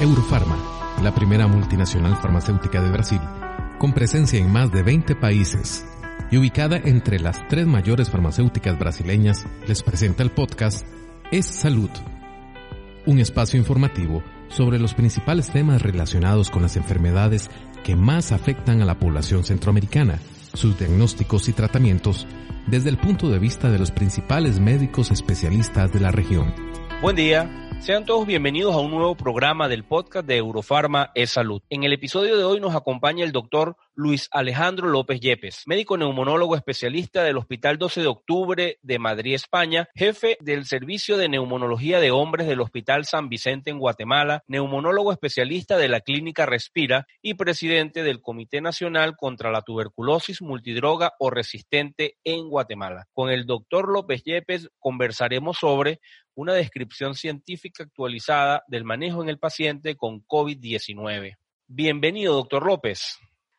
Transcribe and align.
Eurofarma, 0.00 0.56
la 1.02 1.12
primera 1.12 1.48
multinacional 1.48 2.16
farmacéutica 2.18 2.80
de 2.80 2.90
Brasil, 2.90 3.20
con 3.80 3.92
presencia 3.92 4.38
en 4.38 4.52
más 4.52 4.70
de 4.70 4.84
20 4.84 5.16
países 5.16 5.84
y 6.30 6.36
ubicada 6.36 6.76
entre 6.76 7.18
las 7.18 7.46
tres 7.48 7.66
mayores 7.66 8.08
farmacéuticas 8.08 8.78
brasileñas, 8.78 9.44
les 9.66 9.82
presenta 9.82 10.22
el 10.22 10.30
podcast 10.30 10.86
Es 11.32 11.46
Salud, 11.46 11.90
un 13.06 13.18
espacio 13.18 13.58
informativo 13.58 14.22
sobre 14.46 14.78
los 14.78 14.94
principales 14.94 15.50
temas 15.50 15.82
relacionados 15.82 16.48
con 16.50 16.62
las 16.62 16.76
enfermedades 16.76 17.50
que 17.82 17.96
más 17.96 18.30
afectan 18.30 18.80
a 18.80 18.84
la 18.84 19.00
población 19.00 19.42
centroamericana, 19.42 20.20
sus 20.54 20.78
diagnósticos 20.78 21.48
y 21.48 21.52
tratamientos 21.54 22.28
desde 22.68 22.90
el 22.90 22.98
punto 22.98 23.30
de 23.30 23.40
vista 23.40 23.68
de 23.68 23.80
los 23.80 23.90
principales 23.90 24.60
médicos 24.60 25.10
especialistas 25.10 25.92
de 25.92 25.98
la 25.98 26.12
región. 26.12 26.54
Buen 27.02 27.16
día. 27.16 27.67
Sean 27.80 28.04
todos 28.04 28.26
bienvenidos 28.26 28.74
a 28.74 28.80
un 28.80 28.90
nuevo 28.90 29.14
programa 29.14 29.68
del 29.68 29.84
podcast 29.84 30.26
de 30.26 30.36
Eurofarma 30.36 31.10
es 31.14 31.30
Salud. 31.30 31.62
En 31.70 31.84
el 31.84 31.92
episodio 31.92 32.36
de 32.36 32.44
hoy 32.44 32.60
nos 32.60 32.74
acompaña 32.74 33.24
el 33.24 33.32
doctor 33.32 33.76
Luis 34.00 34.28
Alejandro 34.30 34.86
López 34.86 35.18
Yepes, 35.18 35.64
médico 35.66 35.96
neumonólogo 35.96 36.54
especialista 36.54 37.24
del 37.24 37.36
Hospital 37.36 37.78
12 37.78 38.02
de 38.02 38.06
Octubre 38.06 38.78
de 38.80 38.98
Madrid, 39.00 39.34
España, 39.34 39.88
jefe 39.92 40.36
del 40.38 40.66
Servicio 40.66 41.16
de 41.16 41.28
Neumonología 41.28 41.98
de 41.98 42.12
Hombres 42.12 42.46
del 42.46 42.60
Hospital 42.60 43.06
San 43.06 43.28
Vicente 43.28 43.70
en 43.70 43.80
Guatemala, 43.80 44.44
neumonólogo 44.46 45.10
especialista 45.10 45.76
de 45.78 45.88
la 45.88 46.00
Clínica 46.00 46.46
Respira 46.46 47.08
y 47.20 47.34
presidente 47.34 48.04
del 48.04 48.22
Comité 48.22 48.60
Nacional 48.60 49.16
contra 49.16 49.50
la 49.50 49.62
Tuberculosis 49.62 50.42
Multidroga 50.42 51.14
o 51.18 51.30
Resistente 51.30 52.18
en 52.22 52.48
Guatemala. 52.48 53.08
Con 53.12 53.30
el 53.30 53.46
doctor 53.46 53.92
López 53.92 54.22
Yepes 54.22 54.70
conversaremos 54.78 55.58
sobre 55.58 55.98
una 56.36 56.54
descripción 56.54 57.16
científica 57.16 57.82
actualizada 57.82 58.62
del 58.68 58.84
manejo 58.84 59.24
en 59.24 59.28
el 59.28 59.40
paciente 59.40 59.96
con 59.96 60.24
COVID-19. 60.24 61.34
Bienvenido, 61.66 62.34
doctor 62.34 62.64
López. 62.64 63.18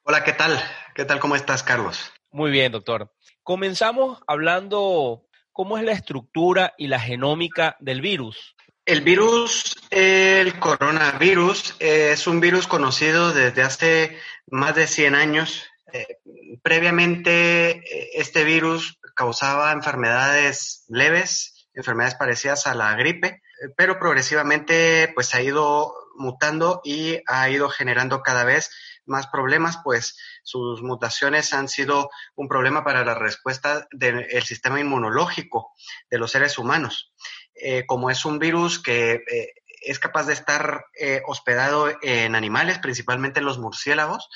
Hola, 0.09 0.23
¿qué 0.23 0.33
tal? 0.33 0.59
¿Qué 0.95 1.05
tal? 1.05 1.19
¿Cómo 1.19 1.35
estás, 1.35 1.61
Carlos? 1.61 2.11
Muy 2.31 2.49
bien, 2.49 2.71
doctor. 2.71 3.13
Comenzamos 3.43 4.17
hablando 4.25 5.27
cómo 5.51 5.77
es 5.77 5.83
la 5.83 5.91
estructura 5.91 6.73
y 6.79 6.87
la 6.87 6.99
genómica 6.99 7.77
del 7.79 8.01
virus. 8.01 8.55
El 8.87 9.01
virus, 9.01 9.75
el 9.91 10.57
coronavirus, 10.57 11.75
es 11.77 12.25
un 12.25 12.39
virus 12.39 12.65
conocido 12.65 13.33
desde 13.33 13.61
hace 13.61 14.17
más 14.47 14.73
de 14.73 14.87
100 14.87 15.13
años. 15.13 15.69
Eh, 15.93 16.17
previamente, 16.63 17.69
eh, 17.69 18.09
este 18.15 18.43
virus 18.43 18.97
causaba 19.13 19.71
enfermedades 19.73 20.85
leves, 20.89 21.69
enfermedades 21.75 22.15
parecidas 22.15 22.65
a 22.65 22.73
la 22.73 22.95
gripe, 22.95 23.27
eh, 23.27 23.41
pero 23.77 23.99
progresivamente 23.99 25.11
pues 25.13 25.35
ha 25.35 25.41
ido 25.43 25.93
mutando 26.15 26.81
y 26.83 27.19
ha 27.27 27.47
ido 27.51 27.69
generando 27.69 28.23
cada 28.23 28.43
vez 28.43 28.71
más 29.09 29.27
problemas, 29.27 29.79
pues 29.83 30.17
sus 30.43 30.81
mutaciones 30.81 31.53
han 31.53 31.67
sido 31.67 32.09
un 32.35 32.47
problema 32.47 32.83
para 32.83 33.03
la 33.03 33.15
respuesta 33.15 33.87
del 33.91 34.27
sistema 34.43 34.79
inmunológico 34.79 35.73
de 36.09 36.17
los 36.17 36.31
seres 36.31 36.57
humanos. 36.57 37.13
Eh, 37.55 37.85
como 37.85 38.09
es 38.09 38.23
un 38.23 38.39
virus 38.39 38.81
que 38.81 39.13
eh, 39.13 39.53
es 39.81 39.99
capaz 39.99 40.25
de 40.25 40.33
estar 40.33 40.85
hospedado 41.25 41.89
en 42.01 42.35
animales, 42.35 42.79
principalmente 42.79 43.39
en 43.39 43.45
los 43.45 43.59
murciélagos, 43.59 44.29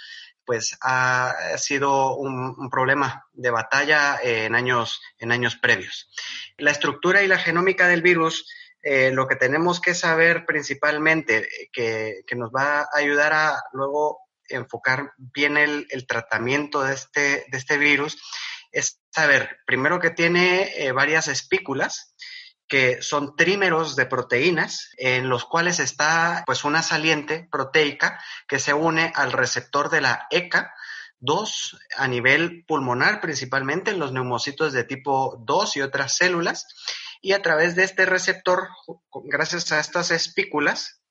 pues 0.45 0.77
ha 0.81 1.35
sido 1.57 2.15
un, 2.15 2.69
problema 2.69 3.25
de 3.33 3.49
batalla 3.49 4.19
en 4.21 4.55
años, 4.55 5.01
en 5.19 5.31
años 5.31 5.55
previos. 5.55 6.09
La 6.57 6.71
estructura 6.71 7.23
y 7.23 7.27
la 7.27 7.37
genómica 7.37 7.87
del 7.87 8.01
virus, 8.01 8.47
eh, 8.81 9.11
lo 9.11 9.27
que 9.27 9.35
tenemos 9.35 9.79
que 9.79 9.93
saber 9.93 10.45
principalmente, 10.45 11.47
eh, 11.75 12.23
que, 12.25 12.35
nos 12.35 12.51
va 12.51 12.81
a 12.81 12.89
ayudar 12.93 13.33
a 13.33 13.63
luego 13.73 14.19
enfocar 14.49 15.13
bien 15.17 15.57
el, 15.57 15.87
tratamiento 16.07 16.83
de 16.83 16.93
este, 16.93 17.45
de 17.47 17.57
este 17.57 17.77
virus, 17.77 18.21
es 18.71 18.99
saber, 19.11 19.57
primero 19.65 19.99
que 19.99 20.09
tiene 20.09 20.71
eh, 20.75 20.91
varias 20.91 21.27
espículas, 21.27 22.15
que 22.67 23.01
son 23.01 23.35
trímeros 23.35 23.95
de 23.95 24.05
proteínas 24.05 24.89
en 24.97 25.29
los 25.29 25.45
cuales 25.45 25.79
está 25.79 26.43
pues 26.45 26.63
una 26.63 26.81
saliente 26.81 27.47
proteica 27.51 28.19
que 28.47 28.57
se 28.57 28.73
une 28.73 29.11
al 29.15 29.31
receptor 29.31 29.89
de 29.89 30.01
la 30.01 30.27
ECA 30.31 30.73
2 31.19 31.77
a 31.97 32.07
nivel 32.07 32.65
pulmonar 32.65 33.21
principalmente 33.21 33.91
en 33.91 33.99
los 33.99 34.11
neumocitos 34.11 34.73
de 34.73 34.83
tipo 34.83 35.37
2 35.45 35.77
y 35.77 35.81
otras 35.81 36.17
células. 36.17 36.67
Y 37.21 37.31
a 37.31 37.41
través 37.41 37.75
de 37.75 37.83
este 37.83 38.05
receptor 38.05 38.67
gracias 39.25 39.71
a 39.71 39.79
estas 39.79 40.11
espículas 40.11 41.01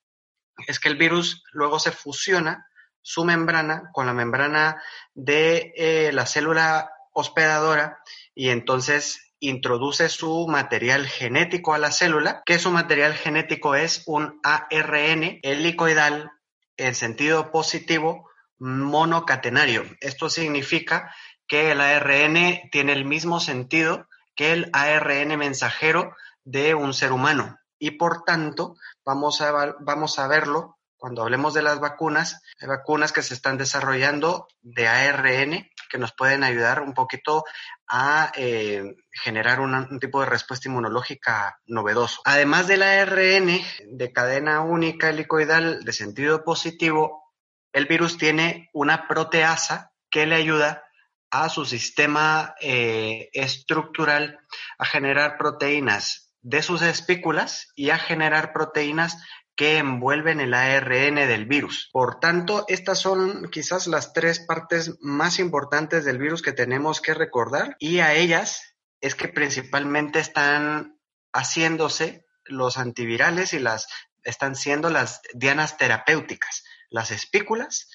es 0.67 0.79
que 0.79 0.89
el 0.89 0.97
virus 0.97 1.43
luego 1.53 1.79
se 1.79 1.93
fusiona 1.93 2.67
su 3.03 3.25
membrana 3.25 3.91
con 3.93 4.07
la 4.07 4.15
membrana 4.15 4.83
de 5.15 5.73
eh, 5.77 6.11
la 6.13 6.27
célula 6.27 6.91
hospedadora 7.13 7.99
y 8.35 8.49
entonces 8.49 9.35
introduce 9.41 10.09
su 10.09 10.47
material 10.47 11.07
genético 11.07 11.75
a 11.75 11.79
la 11.79 11.91
célula, 11.91 12.43
que 12.47 12.61
su 12.61 12.71
material 12.71 13.13
genético 13.13 13.75
es 13.75 14.05
un 14.07 14.41
ARN 14.45 15.41
helicoidal 15.43 16.31
en 16.77 16.95
sentido 16.95 17.51
positivo 17.51 18.31
monocatenario. 18.59 19.85
Esto 20.01 20.31
significa 20.31 21.13
que 21.49 21.73
el 21.73 21.81
ARN 21.81 22.71
tiene 22.71 22.93
el 22.93 23.05
mismo 23.05 23.41
sentido 23.41 24.07
que 24.37 24.53
el 24.53 24.71
ARN 24.73 25.37
mensajero 25.37 26.17
de 26.45 26.75
un 26.75 26.95
ser 26.95 27.13
humano 27.13 27.59
y 27.79 27.93
por 27.93 28.23
tanto 28.23 28.77
vamos 29.05 29.41
a, 29.41 29.75
vamos 29.81 30.19
a 30.21 30.29
verlo 30.29 30.79
cuando 31.03 31.23
hablemos 31.23 31.53
de 31.53 31.63
las 31.63 31.81
vacunas, 31.81 32.41
hay 32.61 32.69
vacunas 32.69 33.11
que 33.11 33.25
se 33.25 33.35
están 33.35 33.59
desarrollando 33.59 34.47
de 34.61 34.87
ARN 34.87 35.69
que 35.91 35.99
nos 35.99 36.13
pueden 36.13 36.45
ayudar 36.45 36.81
un 36.81 36.95
poquito 36.95 37.45
a 37.89 38.31
eh, 38.37 38.85
generar 39.11 39.59
un 39.59 39.99
tipo 39.99 40.21
de 40.21 40.27
respuesta 40.27 40.69
inmunológica 40.69 41.59
novedoso. 41.67 42.21
Además 42.25 42.69
del 42.69 42.85
ARN 42.85 43.49
de 43.85 44.13
cadena 44.13 44.61
única 44.61 45.11
helicoidal 45.11 45.83
de 45.83 45.93
sentido 45.93 46.45
positivo, 46.45 47.33
el 47.73 47.87
virus 47.87 48.17
tiene 48.17 48.71
una 48.73 49.09
proteasa 49.09 49.91
que 50.09 50.25
le 50.27 50.37
ayuda 50.37 50.85
a 51.33 51.49
su 51.49 51.65
sistema 51.65 52.55
eh, 52.61 53.29
estructural 53.33 54.39
a 54.79 54.85
generar 54.85 55.37
proteínas 55.37 56.33
de 56.43 56.63
sus 56.63 56.83
espículas 56.83 57.73
y 57.75 57.91
a 57.91 57.99
generar 57.99 58.53
proteínas 58.53 59.17
que 59.63 59.79
envuelven 59.79 60.41
el 60.41 60.55
ARN 60.55 61.15
del 61.15 61.47
virus. 61.47 61.89
Por 61.93 62.19
tanto, 62.19 62.65
estas 62.67 62.99
son 62.99 63.49
quizás 63.49 63.87
las 63.87 64.13
tres 64.13 64.41
partes 64.41 64.97
más 65.01 65.39
importantes 65.39 66.05
del 66.05 66.19
virus 66.19 66.43
que 66.43 66.51
tenemos 66.51 67.01
que 67.01 67.15
recordar 67.15 67.77
y 67.79 68.01
a 68.01 68.13
ellas 68.13 68.75
es 69.01 69.15
que 69.15 69.29
principalmente 69.29 70.19
están 70.19 70.99
haciéndose 71.33 72.27
los 72.45 72.77
antivirales 72.77 73.53
y 73.53 73.61
las 73.61 73.87
están 74.25 74.57
siendo 74.57 74.91
las 74.91 75.21
dianas 75.33 75.77
terapéuticas, 75.77 76.65
las 76.91 77.13
espículas, 77.13 77.89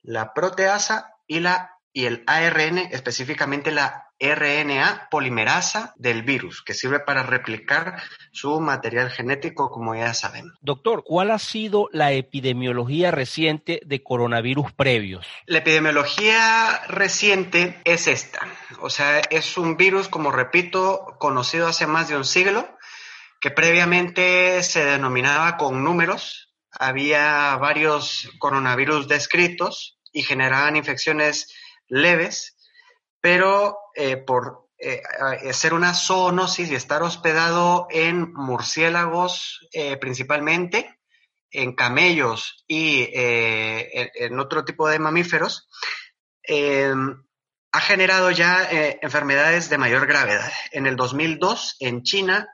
la 0.00 0.32
proteasa 0.32 1.16
y 1.26 1.40
la 1.40 1.76
y 1.92 2.06
el 2.06 2.24
ARN, 2.28 2.78
específicamente 2.78 3.72
la 3.72 4.09
RNA 4.20 5.08
polimerasa 5.10 5.94
del 5.96 6.22
virus, 6.22 6.62
que 6.62 6.74
sirve 6.74 7.00
para 7.00 7.22
replicar 7.22 8.02
su 8.32 8.60
material 8.60 9.10
genético, 9.10 9.70
como 9.70 9.94
ya 9.94 10.12
saben. 10.12 10.52
Doctor, 10.60 11.02
¿cuál 11.04 11.30
ha 11.30 11.38
sido 11.38 11.88
la 11.92 12.12
epidemiología 12.12 13.10
reciente 13.10 13.80
de 13.84 14.02
coronavirus 14.02 14.72
previos? 14.72 15.26
La 15.46 15.58
epidemiología 15.58 16.82
reciente 16.88 17.80
es 17.84 18.06
esta. 18.06 18.40
O 18.80 18.90
sea, 18.90 19.20
es 19.20 19.56
un 19.56 19.78
virus, 19.78 20.08
como 20.08 20.30
repito, 20.30 21.16
conocido 21.18 21.66
hace 21.66 21.86
más 21.86 22.08
de 22.08 22.16
un 22.16 22.26
siglo, 22.26 22.68
que 23.40 23.50
previamente 23.50 24.62
se 24.62 24.84
denominaba 24.84 25.56
con 25.56 25.82
números. 25.82 26.52
Había 26.72 27.56
varios 27.56 28.30
coronavirus 28.38 29.08
descritos 29.08 29.98
y 30.12 30.22
generaban 30.22 30.76
infecciones 30.76 31.54
leves 31.88 32.56
pero 33.20 33.78
eh, 33.94 34.16
por 34.16 34.68
eh, 34.78 35.02
ser 35.52 35.74
una 35.74 35.94
zoonosis 35.94 36.70
y 36.70 36.74
estar 36.74 37.02
hospedado 37.02 37.86
en 37.90 38.32
murciélagos 38.32 39.68
principalmente, 40.00 40.98
en 41.50 41.74
camellos 41.74 42.64
y 42.66 43.08
en, 43.12 44.40
otro 44.40 44.64
tipo 44.64 44.88
de 44.88 44.98
mamíferos, 44.98 45.68
ha 47.72 47.80
generado 47.80 48.30
ya 48.30 48.66
enfermedades 49.02 49.68
de 49.68 49.78
mayor 49.78 50.06
gravedad. 50.06 50.50
En 50.72 50.86
el 50.86 50.96
2002, 50.96 51.76
en 51.80 52.02
China, 52.02 52.48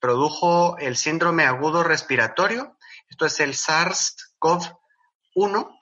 produjo 0.00 0.76
el 0.78 0.96
síndrome 0.96 1.44
agudo 1.44 1.84
respiratorio, 1.84 2.76
esto 3.08 3.26
es 3.26 3.38
el 3.40 3.54
SARS-CoV-1, 3.54 5.78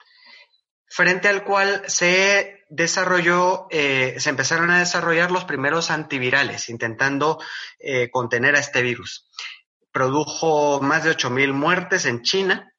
frente 0.87 1.29
al 1.29 1.43
cual 1.43 1.83
se 1.87 2.58
desarrolló, 2.69 3.67
eh, 3.71 4.15
se 4.19 4.29
empezaron 4.29 4.69
a 4.69 4.79
desarrollar 4.79 5.31
los 5.31 5.45
primeros 5.45 5.91
antivirales, 5.91 6.69
intentando 6.69 7.41
eh, 7.79 8.09
contener 8.11 8.55
a 8.55 8.59
este 8.59 8.81
virus. 8.81 9.27
Produjo 9.91 10.79
más 10.81 11.03
de 11.03 11.11
8.000 11.11 11.51
muertes 11.51 12.05
en 12.05 12.21
China 12.21 12.73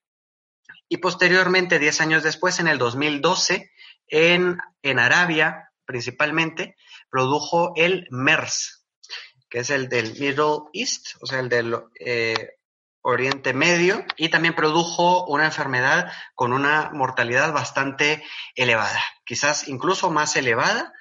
y 0.88 0.98
posteriormente, 0.98 1.78
10 1.78 2.00
años 2.00 2.22
después, 2.22 2.58
en 2.60 2.68
el 2.68 2.78
2012, 2.78 3.70
en, 4.08 4.58
en 4.82 4.98
Arabia 4.98 5.70
principalmente, 5.84 6.76
produjo 7.10 7.72
el 7.74 8.06
MERS, 8.10 8.86
que 9.48 9.60
es 9.60 9.70
el 9.70 9.88
del 9.88 10.12
Middle 10.20 10.58
East, 10.72 11.16
o 11.20 11.26
sea, 11.26 11.40
el 11.40 11.48
del 11.48 11.76
eh, 11.98 12.59
Oriente 13.02 13.54
Medio 13.54 14.04
y 14.16 14.28
también 14.28 14.54
produjo 14.54 15.26
una 15.26 15.46
enfermedad 15.46 16.12
con 16.34 16.52
una 16.52 16.90
mortalidad 16.92 17.52
bastante 17.52 18.22
elevada, 18.54 19.00
quizás 19.24 19.68
incluso 19.68 20.10
más 20.10 20.36
elevada, 20.36 20.92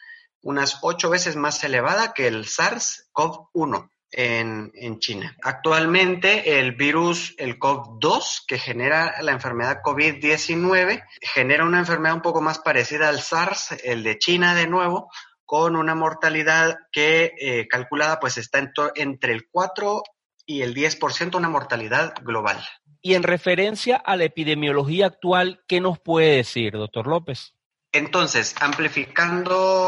unas 0.42 0.80
ocho 0.81 1.10
veces 1.10 1.36
más 1.36 1.63
elevada 1.63 2.13
que 2.13 2.28
el 2.28 2.46
SARS-CoV-1 2.46 3.90
en, 4.12 4.72
en, 4.74 5.00
China. 5.00 5.36
Actualmente 5.44 6.60
el 6.60 6.72
virus, 6.72 7.36
el 7.38 7.60
CoV-2, 7.60 8.44
que 8.48 8.57
genera 8.57 9.22
la 9.22 9.34
enfermedad 9.34 9.81
COVID-19, 9.84 11.04
genera 11.22 11.66
una 11.66 11.80
enfermedad 11.80 12.16
un 12.16 12.22
poco 12.22 12.42
más 12.42 12.60
parecida 12.60 13.10
al 13.10 13.22
SARS, 13.22 13.74
el 13.84 14.04
de 14.04 14.18
China 14.18 14.56
de 14.56 14.68
nuevo, 14.68 15.10
con 15.46 15.75
una 15.75 15.96
mortalidad 15.96 16.78
que 16.92 17.34
eh, 17.40 17.68
calculada 17.68 18.19
pues 18.19 18.38
está 18.38 18.72
entre 18.96 19.34
el 19.34 19.50
4 19.50 20.04
y 20.50 20.63
el 20.63 20.74
10% 20.74 21.38
una 21.38 21.48
mortalidad 21.48 22.16
global. 22.24 22.60
Y 23.04 23.13
en 23.13 23.22
referencia 23.22 23.98
a 23.98 24.16
la 24.16 24.24
epidemiología 24.24 25.06
actual, 25.06 25.62
¿qué 25.68 25.80
nos 25.80 26.00
puede 26.00 26.38
decir, 26.38 26.74
doctor 26.74 27.06
López? 27.06 27.54
Entonces, 27.92 28.56
amplificando 28.60 29.88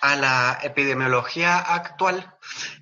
a 0.00 0.16
la 0.16 0.58
epidemiología 0.64 1.58
actual, 1.58 2.34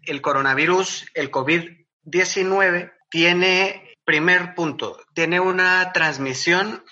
el 0.04 0.22
coronavirus, 0.22 1.04
el 1.12 1.30
COVID-19, 1.30 2.94
tiene, 3.10 3.94
primer 4.06 4.54
punto, 4.54 4.98
tiene 5.12 5.38
una 5.38 5.92
transmisión 5.92 6.82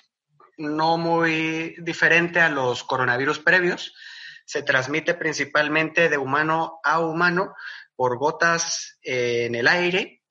no 0.55 0.99
muy 0.99 1.73
diferente 1.79 2.41
a 2.41 2.49
los 2.49 2.83
coronavirus 2.83 3.39
previos. 3.39 3.95
Se 4.45 4.61
transmite 4.61 5.15
principalmente 5.15 6.09
de 6.09 6.19
humano 6.19 6.79
a 6.83 6.99
humano, 6.99 7.55
por 8.01 8.17
gotas 8.17 8.97
eh, 9.03 9.45
en 9.45 9.53
el 9.53 9.67
aire, 9.67 10.23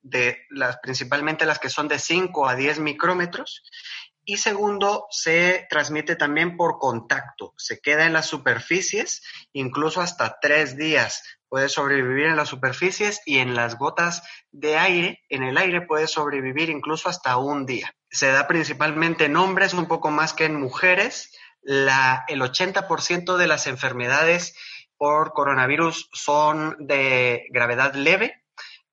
las, 0.48 0.78
principalmente 0.82 1.46
las 1.46 1.60
que 1.60 1.70
son 1.70 1.86
de 1.86 2.00
5 2.00 2.48
a 2.48 2.56
10 2.56 2.80
micrómetros. 2.80 3.62
Y 4.24 4.38
segundo, 4.38 5.06
se 5.10 5.68
transmite 5.70 6.16
también 6.16 6.56
por 6.56 6.80
contacto. 6.80 7.54
Se 7.56 7.78
queda 7.78 8.06
en 8.06 8.12
las 8.12 8.26
superficies, 8.26 9.22
incluso 9.52 10.00
hasta 10.00 10.38
tres 10.40 10.76
días. 10.76 11.22
Puede 11.48 11.68
sobrevivir 11.68 12.26
en 12.26 12.34
las 12.34 12.48
superficies 12.48 13.20
y 13.24 13.38
en 13.38 13.54
las 13.54 13.78
gotas 13.78 14.24
de 14.50 14.76
aire, 14.76 15.20
en 15.28 15.44
el 15.44 15.56
aire 15.56 15.82
puede 15.82 16.08
sobrevivir 16.08 16.70
incluso 16.70 17.08
hasta 17.08 17.36
un 17.36 17.66
día. 17.66 17.94
Se 18.10 18.32
da 18.32 18.48
principalmente 18.48 19.26
en 19.26 19.36
hombres, 19.36 19.74
un 19.74 19.86
poco 19.86 20.10
más 20.10 20.32
que 20.32 20.46
en 20.46 20.58
mujeres. 20.58 21.30
La, 21.62 22.24
el 22.26 22.40
80% 22.40 23.36
de 23.36 23.46
las 23.46 23.68
enfermedades 23.68 24.56
por 25.00 25.32
coronavirus 25.32 26.10
son 26.12 26.76
de 26.78 27.46
gravedad 27.48 27.94
leve 27.94 28.44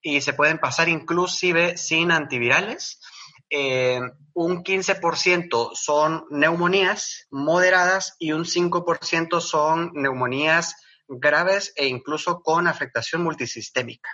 y 0.02 0.22
se 0.22 0.32
pueden 0.32 0.58
pasar 0.58 0.88
inclusive 0.88 1.76
sin 1.76 2.14
antivirales. 2.14 3.02
Eh, 3.50 4.00
un 4.34 4.64
15% 4.64 5.72
son 5.74 6.24
neumonías 6.30 7.28
moderadas 7.30 8.16
y 8.20 8.32
un 8.32 8.46
5% 8.46 9.42
son 9.42 9.92
neumonías 9.96 10.78
graves 11.10 11.74
e 11.76 11.88
incluso 11.88 12.42
con 12.42 12.68
afectación 12.68 13.22
multisistémica. 13.22 14.10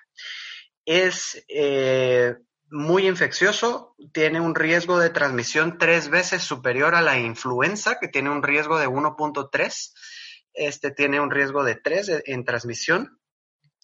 Es 0.86 1.45
eh, 1.48 2.34
muy 2.72 3.07
infeccioso, 3.07 3.95
tiene 4.13 4.42
un 4.42 4.56
riesgo 4.56 4.98
de 4.98 5.12
transmisión 5.12 5.78
tres 5.78 6.10
veces 6.10 6.42
superior 6.42 6.95
a 6.95 7.04
la 7.04 7.19
influenza, 7.19 8.00
que 8.00 8.07
tiene 8.07 8.31
un 8.31 8.42
riesgo 8.42 8.80
de 8.80 8.88
1.3 8.88 9.94
este 10.53 10.91
tiene 10.91 11.19
un 11.19 11.31
riesgo 11.31 11.63
de 11.63 11.75
3 11.75 12.23
en 12.25 12.45
transmisión, 12.45 13.19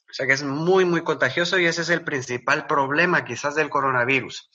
o 0.10 0.13
sea 0.13 0.25
que 0.25 0.33
es 0.33 0.44
muy, 0.44 0.86
muy 0.86 1.04
contagioso 1.04 1.60
y 1.60 1.66
ese 1.66 1.81
es 1.81 1.89
el 1.89 2.04
principal 2.04 2.66
problema 2.66 3.25
quizás 3.25 3.56
del 3.56 3.69
coronavirus. 3.69 4.50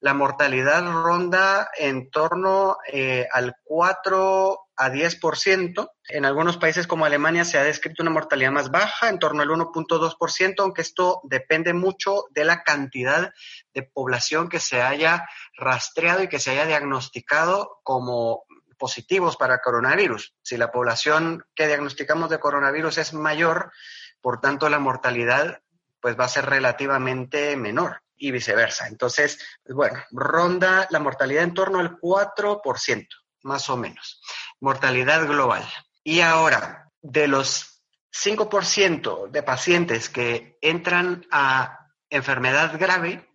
La 0.00 0.14
mortalidad 0.14 0.82
ronda 0.92 1.70
en 1.76 2.10
torno 2.10 2.76
eh, 2.92 3.26
al 3.32 3.56
4 3.64 4.58
a 4.76 4.90
10%. 4.90 5.90
En 6.08 6.24
algunos 6.24 6.56
países 6.56 6.86
como 6.86 7.04
Alemania 7.04 7.44
se 7.44 7.58
ha 7.58 7.64
descrito 7.64 8.02
una 8.02 8.12
mortalidad 8.12 8.52
más 8.52 8.70
baja, 8.70 9.08
en 9.08 9.18
torno 9.18 9.42
al 9.42 9.48
1.2%, 9.48 10.54
aunque 10.58 10.82
esto 10.82 11.20
depende 11.24 11.72
mucho 11.72 12.26
de 12.30 12.44
la 12.44 12.62
cantidad 12.62 13.32
de 13.74 13.82
población 13.82 14.48
que 14.48 14.60
se 14.60 14.82
haya 14.82 15.26
rastreado 15.56 16.22
y 16.22 16.28
que 16.28 16.38
se 16.38 16.52
haya 16.52 16.66
diagnosticado 16.66 17.80
como 17.82 18.44
positivos 18.78 19.36
para 19.36 19.60
coronavirus. 19.60 20.34
Si 20.42 20.56
la 20.56 20.70
población 20.70 21.44
que 21.54 21.66
diagnosticamos 21.66 22.30
de 22.30 22.40
coronavirus 22.40 22.98
es 22.98 23.12
mayor, 23.12 23.72
por 24.20 24.40
tanto 24.40 24.68
la 24.68 24.78
mortalidad 24.78 25.60
pues 26.00 26.18
va 26.18 26.24
a 26.24 26.28
ser 26.28 26.46
relativamente 26.46 27.56
menor 27.56 28.02
y 28.16 28.30
viceversa. 28.30 28.86
Entonces, 28.86 29.38
pues, 29.64 29.74
bueno, 29.74 30.02
ronda 30.10 30.86
la 30.90 31.00
mortalidad 31.00 31.44
en 31.44 31.54
torno 31.54 31.78
al 31.78 31.98
4%, 31.98 33.06
más 33.42 33.70
o 33.70 33.76
menos. 33.76 34.20
Mortalidad 34.60 35.26
global. 35.26 35.64
Y 36.02 36.20
ahora, 36.20 36.90
de 37.02 37.28
los 37.28 37.82
5% 38.12 39.30
de 39.30 39.42
pacientes 39.42 40.08
que 40.08 40.58
entran 40.60 41.26
a 41.30 41.90
enfermedad 42.10 42.78
grave, 42.78 43.27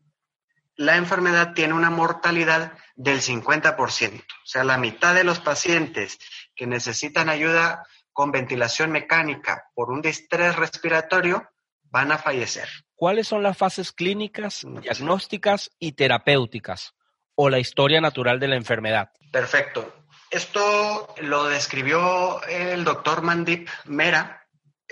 la 0.75 0.97
enfermedad 0.97 1.53
tiene 1.53 1.73
una 1.73 1.89
mortalidad 1.89 2.73
del 2.95 3.21
50%. 3.21 4.21
O 4.21 4.25
sea, 4.45 4.63
la 4.63 4.77
mitad 4.77 5.13
de 5.13 5.23
los 5.23 5.39
pacientes 5.39 6.19
que 6.55 6.67
necesitan 6.67 7.29
ayuda 7.29 7.85
con 8.11 8.31
ventilación 8.31 8.91
mecánica 8.91 9.69
por 9.73 9.89
un 9.89 10.01
distrés 10.01 10.55
respiratorio 10.55 11.49
van 11.83 12.11
a 12.11 12.17
fallecer. 12.17 12.67
¿Cuáles 12.95 13.27
son 13.27 13.43
las 13.43 13.57
fases 13.57 13.91
clínicas, 13.91 14.65
diagnósticas 14.65 15.71
y 15.79 15.93
terapéuticas 15.93 16.93
o 17.35 17.49
la 17.49 17.59
historia 17.59 18.01
natural 18.01 18.39
de 18.39 18.47
la 18.47 18.55
enfermedad? 18.55 19.11
Perfecto. 19.31 19.93
Esto 20.29 21.13
lo 21.21 21.45
describió 21.45 22.41
el 22.43 22.83
doctor 22.83 23.21
Mandip 23.21 23.69
Mera, 23.85 24.47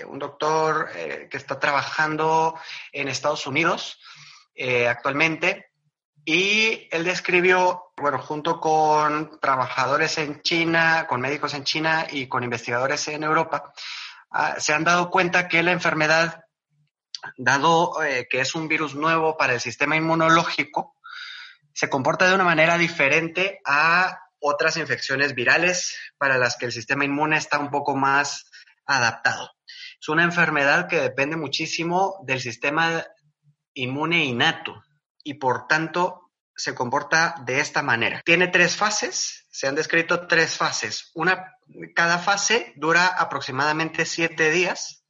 un 0.06 0.18
doctor 0.18 0.90
eh, 0.94 1.28
que 1.30 1.36
está 1.36 1.58
trabajando 1.58 2.58
en 2.92 3.08
Estados 3.08 3.46
Unidos 3.46 4.00
eh, 4.54 4.86
actualmente 4.86 5.71
y 6.24 6.88
él 6.90 7.04
describió, 7.04 7.92
bueno, 7.96 8.18
junto 8.18 8.60
con 8.60 9.40
trabajadores 9.40 10.18
en 10.18 10.40
China, 10.42 11.06
con 11.08 11.20
médicos 11.20 11.54
en 11.54 11.64
China 11.64 12.06
y 12.10 12.28
con 12.28 12.44
investigadores 12.44 13.08
en 13.08 13.24
Europa, 13.24 13.72
ah, 14.30 14.56
se 14.58 14.72
han 14.72 14.84
dado 14.84 15.10
cuenta 15.10 15.48
que 15.48 15.62
la 15.62 15.72
enfermedad, 15.72 16.44
dado 17.36 18.02
eh, 18.04 18.28
que 18.30 18.40
es 18.40 18.54
un 18.54 18.68
virus 18.68 18.94
nuevo 18.94 19.36
para 19.36 19.54
el 19.54 19.60
sistema 19.60 19.96
inmunológico, 19.96 20.96
se 21.74 21.90
comporta 21.90 22.28
de 22.28 22.34
una 22.34 22.44
manera 22.44 22.78
diferente 22.78 23.60
a 23.64 24.20
otras 24.38 24.76
infecciones 24.76 25.34
virales 25.34 25.96
para 26.18 26.38
las 26.38 26.56
que 26.56 26.66
el 26.66 26.72
sistema 26.72 27.04
inmune 27.04 27.36
está 27.36 27.58
un 27.58 27.70
poco 27.70 27.96
más 27.96 28.50
adaptado. 28.86 29.50
Es 30.00 30.08
una 30.08 30.24
enfermedad 30.24 30.88
que 30.88 31.00
depende 31.00 31.36
muchísimo 31.36 32.16
del 32.26 32.40
sistema 32.40 33.04
inmune 33.74 34.24
innato, 34.24 34.82
y 35.22 35.34
por 35.34 35.66
tanto 35.66 36.30
se 36.54 36.74
comporta 36.74 37.34
de 37.44 37.60
esta 37.60 37.82
manera. 37.82 38.22
Tiene 38.24 38.48
tres 38.48 38.76
fases, 38.76 39.46
se 39.50 39.66
han 39.66 39.74
descrito 39.74 40.26
tres 40.26 40.56
fases. 40.56 41.10
Una, 41.14 41.56
cada 41.94 42.18
fase 42.18 42.72
dura 42.76 43.06
aproximadamente 43.06 44.04
siete 44.04 44.50
días 44.50 45.04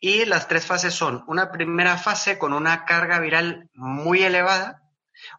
y 0.00 0.24
las 0.26 0.48
tres 0.48 0.66
fases 0.66 0.94
son 0.94 1.24
una 1.26 1.50
primera 1.50 1.96
fase 1.96 2.38
con 2.38 2.52
una 2.52 2.84
carga 2.84 3.18
viral 3.20 3.70
muy 3.74 4.22
elevada, 4.22 4.82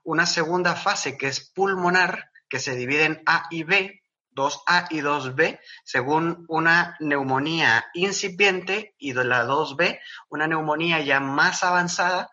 una 0.04 0.26
segunda 0.26 0.76
fase 0.76 1.18
que 1.18 1.28
es 1.28 1.52
pulmonar, 1.52 2.32
que 2.50 2.60
se 2.60 2.76
divide 2.76 3.06
en 3.06 3.22
A 3.26 3.48
y 3.52 3.64
B, 3.64 4.02
2A 4.36 4.88
y 4.90 5.02
2B, 5.02 5.60
según 5.84 6.46
una 6.48 6.98
neumonía 7.00 7.86
incipiente 7.94 8.96
y 8.98 9.14
de 9.14 9.24
la 9.24 9.46
2B, 9.46 10.00
una 10.30 10.48
neumonía 10.48 11.00
ya 11.02 11.20
más 11.20 11.64
avanzada. 11.64 12.30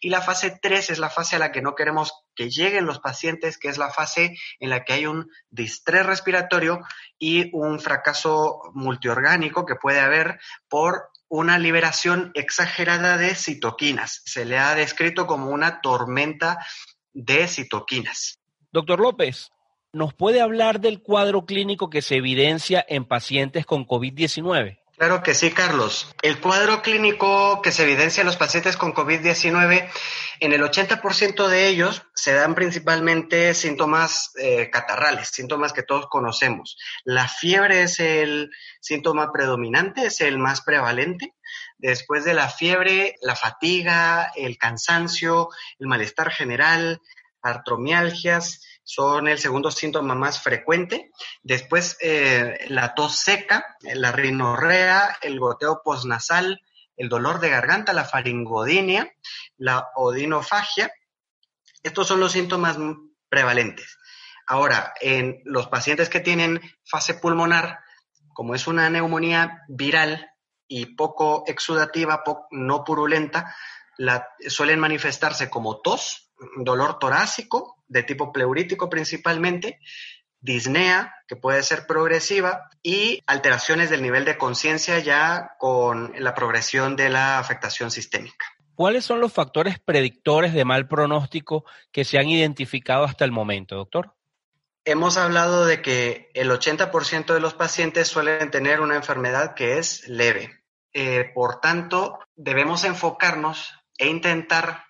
Y 0.00 0.10
la 0.10 0.20
fase 0.20 0.58
3 0.60 0.90
es 0.90 0.98
la 0.98 1.10
fase 1.10 1.36
a 1.36 1.38
la 1.38 1.52
que 1.52 1.62
no 1.62 1.74
queremos 1.74 2.12
que 2.34 2.50
lleguen 2.50 2.86
los 2.86 3.00
pacientes, 3.00 3.58
que 3.58 3.68
es 3.68 3.78
la 3.78 3.90
fase 3.90 4.36
en 4.60 4.70
la 4.70 4.84
que 4.84 4.92
hay 4.92 5.06
un 5.06 5.30
distrés 5.50 6.06
respiratorio 6.06 6.80
y 7.18 7.50
un 7.52 7.80
fracaso 7.80 8.60
multiorgánico 8.74 9.66
que 9.66 9.74
puede 9.74 10.00
haber 10.00 10.38
por 10.68 11.10
una 11.28 11.58
liberación 11.58 12.30
exagerada 12.34 13.16
de 13.16 13.34
citoquinas. 13.34 14.22
Se 14.24 14.44
le 14.44 14.58
ha 14.58 14.74
descrito 14.74 15.26
como 15.26 15.50
una 15.50 15.80
tormenta 15.80 16.58
de 17.12 17.46
citoquinas. 17.48 18.38
Doctor 18.72 19.00
López, 19.00 19.50
¿nos 19.92 20.14
puede 20.14 20.40
hablar 20.40 20.80
del 20.80 21.02
cuadro 21.02 21.44
clínico 21.44 21.90
que 21.90 22.02
se 22.02 22.16
evidencia 22.16 22.84
en 22.88 23.04
pacientes 23.04 23.66
con 23.66 23.86
COVID-19? 23.86 24.78
Claro 24.98 25.22
que 25.22 25.34
sí, 25.34 25.52
Carlos. 25.52 26.12
El 26.22 26.40
cuadro 26.40 26.82
clínico 26.82 27.62
que 27.62 27.70
se 27.70 27.84
evidencia 27.84 28.22
en 28.22 28.26
los 28.26 28.36
pacientes 28.36 28.76
con 28.76 28.92
COVID-19, 28.92 29.88
en 30.40 30.52
el 30.52 30.60
80% 30.60 31.46
de 31.46 31.68
ellos 31.68 32.02
se 32.16 32.32
dan 32.34 32.56
principalmente 32.56 33.54
síntomas 33.54 34.32
eh, 34.40 34.70
catarrales, 34.70 35.28
síntomas 35.28 35.72
que 35.72 35.84
todos 35.84 36.08
conocemos. 36.08 36.76
La 37.04 37.28
fiebre 37.28 37.82
es 37.82 38.00
el 38.00 38.50
síntoma 38.80 39.30
predominante, 39.30 40.06
es 40.06 40.20
el 40.20 40.36
más 40.36 40.62
prevalente. 40.62 41.32
Después 41.76 42.24
de 42.24 42.34
la 42.34 42.48
fiebre, 42.48 43.14
la 43.22 43.36
fatiga, 43.36 44.32
el 44.34 44.58
cansancio, 44.58 45.48
el 45.78 45.86
malestar 45.86 46.32
general, 46.32 47.00
artromialgias, 47.40 48.62
son 48.88 49.28
el 49.28 49.38
segundo 49.38 49.70
síntoma 49.70 50.14
más 50.14 50.42
frecuente. 50.42 51.10
Después, 51.42 51.98
eh, 52.00 52.56
la 52.68 52.94
tos 52.94 53.16
seca, 53.16 53.76
la 53.82 54.12
rinorrea, 54.12 55.18
el 55.20 55.38
goteo 55.38 55.82
posnasal, 55.84 56.62
el 56.96 57.10
dolor 57.10 57.38
de 57.38 57.50
garganta, 57.50 57.92
la 57.92 58.06
faringodinia, 58.06 59.12
la 59.58 59.88
odinofagia. 59.94 60.90
Estos 61.82 62.06
son 62.08 62.18
los 62.18 62.32
síntomas 62.32 62.78
prevalentes. 63.28 63.98
Ahora, 64.46 64.94
en 65.02 65.42
los 65.44 65.66
pacientes 65.66 66.08
que 66.08 66.20
tienen 66.20 66.58
fase 66.82 67.12
pulmonar, 67.12 67.80
como 68.32 68.54
es 68.54 68.66
una 68.66 68.88
neumonía 68.88 69.64
viral 69.68 70.30
y 70.66 70.96
poco 70.96 71.44
exudativa, 71.46 72.24
no 72.52 72.84
purulenta, 72.84 73.54
suelen 74.48 74.80
manifestarse 74.80 75.50
como 75.50 75.82
tos, 75.82 76.32
dolor 76.56 76.98
torácico, 76.98 77.77
de 77.88 78.02
tipo 78.02 78.32
pleurítico 78.32 78.88
principalmente, 78.88 79.80
disnea, 80.40 81.14
que 81.26 81.36
puede 81.36 81.62
ser 81.62 81.86
progresiva, 81.86 82.70
y 82.82 83.22
alteraciones 83.26 83.90
del 83.90 84.02
nivel 84.02 84.24
de 84.24 84.38
conciencia 84.38 84.98
ya 85.00 85.52
con 85.58 86.12
la 86.18 86.34
progresión 86.34 86.96
de 86.96 87.10
la 87.10 87.38
afectación 87.38 87.90
sistémica. 87.90 88.46
¿Cuáles 88.74 89.04
son 89.04 89.20
los 89.20 89.32
factores 89.32 89.80
predictores 89.80 90.54
de 90.54 90.64
mal 90.64 90.86
pronóstico 90.86 91.64
que 91.90 92.04
se 92.04 92.18
han 92.18 92.28
identificado 92.28 93.04
hasta 93.04 93.24
el 93.24 93.32
momento, 93.32 93.74
doctor? 93.74 94.14
Hemos 94.84 95.16
hablado 95.16 95.66
de 95.66 95.82
que 95.82 96.30
el 96.34 96.50
80% 96.50 97.34
de 97.34 97.40
los 97.40 97.54
pacientes 97.54 98.06
suelen 98.06 98.50
tener 98.50 98.80
una 98.80 98.94
enfermedad 98.94 99.54
que 99.54 99.78
es 99.78 100.06
leve. 100.08 100.62
Eh, 100.92 101.30
por 101.34 101.60
tanto, 101.60 102.20
debemos 102.36 102.84
enfocarnos 102.84 103.74
e 103.98 104.06
intentar 104.06 104.84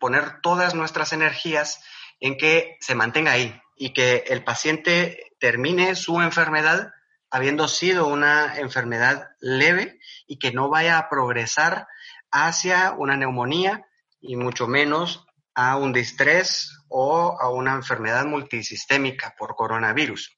poner 0.00 0.40
todas 0.40 0.74
nuestras 0.74 1.12
energías 1.12 1.84
en 2.20 2.36
que 2.36 2.76
se 2.80 2.94
mantenga 2.94 3.32
ahí 3.32 3.60
y 3.76 3.92
que 3.92 4.24
el 4.28 4.44
paciente 4.44 5.32
termine 5.38 5.94
su 5.94 6.20
enfermedad 6.20 6.92
habiendo 7.30 7.66
sido 7.66 8.06
una 8.06 8.58
enfermedad 8.58 9.30
leve 9.40 9.98
y 10.26 10.38
que 10.38 10.52
no 10.52 10.68
vaya 10.68 10.98
a 10.98 11.08
progresar 11.08 11.88
hacia 12.30 12.92
una 12.92 13.16
neumonía 13.16 13.86
y 14.20 14.36
mucho 14.36 14.68
menos 14.68 15.26
a 15.54 15.76
un 15.76 15.92
distrés 15.92 16.78
o 16.88 17.36
a 17.40 17.50
una 17.50 17.74
enfermedad 17.74 18.24
multisistémica 18.24 19.34
por 19.36 19.56
coronavirus. 19.56 20.36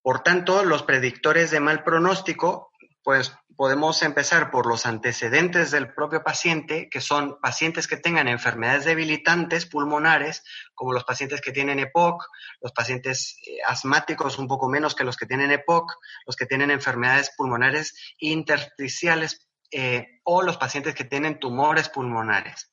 Por 0.00 0.22
tanto, 0.22 0.64
los 0.64 0.84
predictores 0.84 1.50
de 1.50 1.60
mal 1.60 1.82
pronóstico 1.82 2.70
pues 3.02 3.32
podemos 3.56 4.02
empezar 4.02 4.50
por 4.50 4.66
los 4.66 4.86
antecedentes 4.86 5.70
del 5.70 5.92
propio 5.92 6.22
paciente, 6.22 6.88
que 6.90 7.00
son 7.00 7.40
pacientes 7.40 7.88
que 7.88 7.96
tengan 7.96 8.28
enfermedades 8.28 8.84
debilitantes 8.84 9.66
pulmonares, 9.66 10.44
como 10.74 10.92
los 10.92 11.04
pacientes 11.04 11.40
que 11.40 11.52
tienen 11.52 11.78
EPOC, 11.78 12.24
los 12.60 12.72
pacientes 12.72 13.38
eh, 13.46 13.58
asmáticos 13.66 14.38
un 14.38 14.46
poco 14.46 14.68
menos 14.68 14.94
que 14.94 15.04
los 15.04 15.16
que 15.16 15.26
tienen 15.26 15.50
EPOC, 15.50 15.90
los 16.26 16.36
que 16.36 16.46
tienen 16.46 16.70
enfermedades 16.70 17.32
pulmonares 17.36 17.94
intersticiales 18.18 19.48
eh, 19.70 20.20
o 20.24 20.42
los 20.42 20.58
pacientes 20.58 20.94
que 20.94 21.04
tienen 21.04 21.40
tumores 21.40 21.88
pulmonares. 21.88 22.70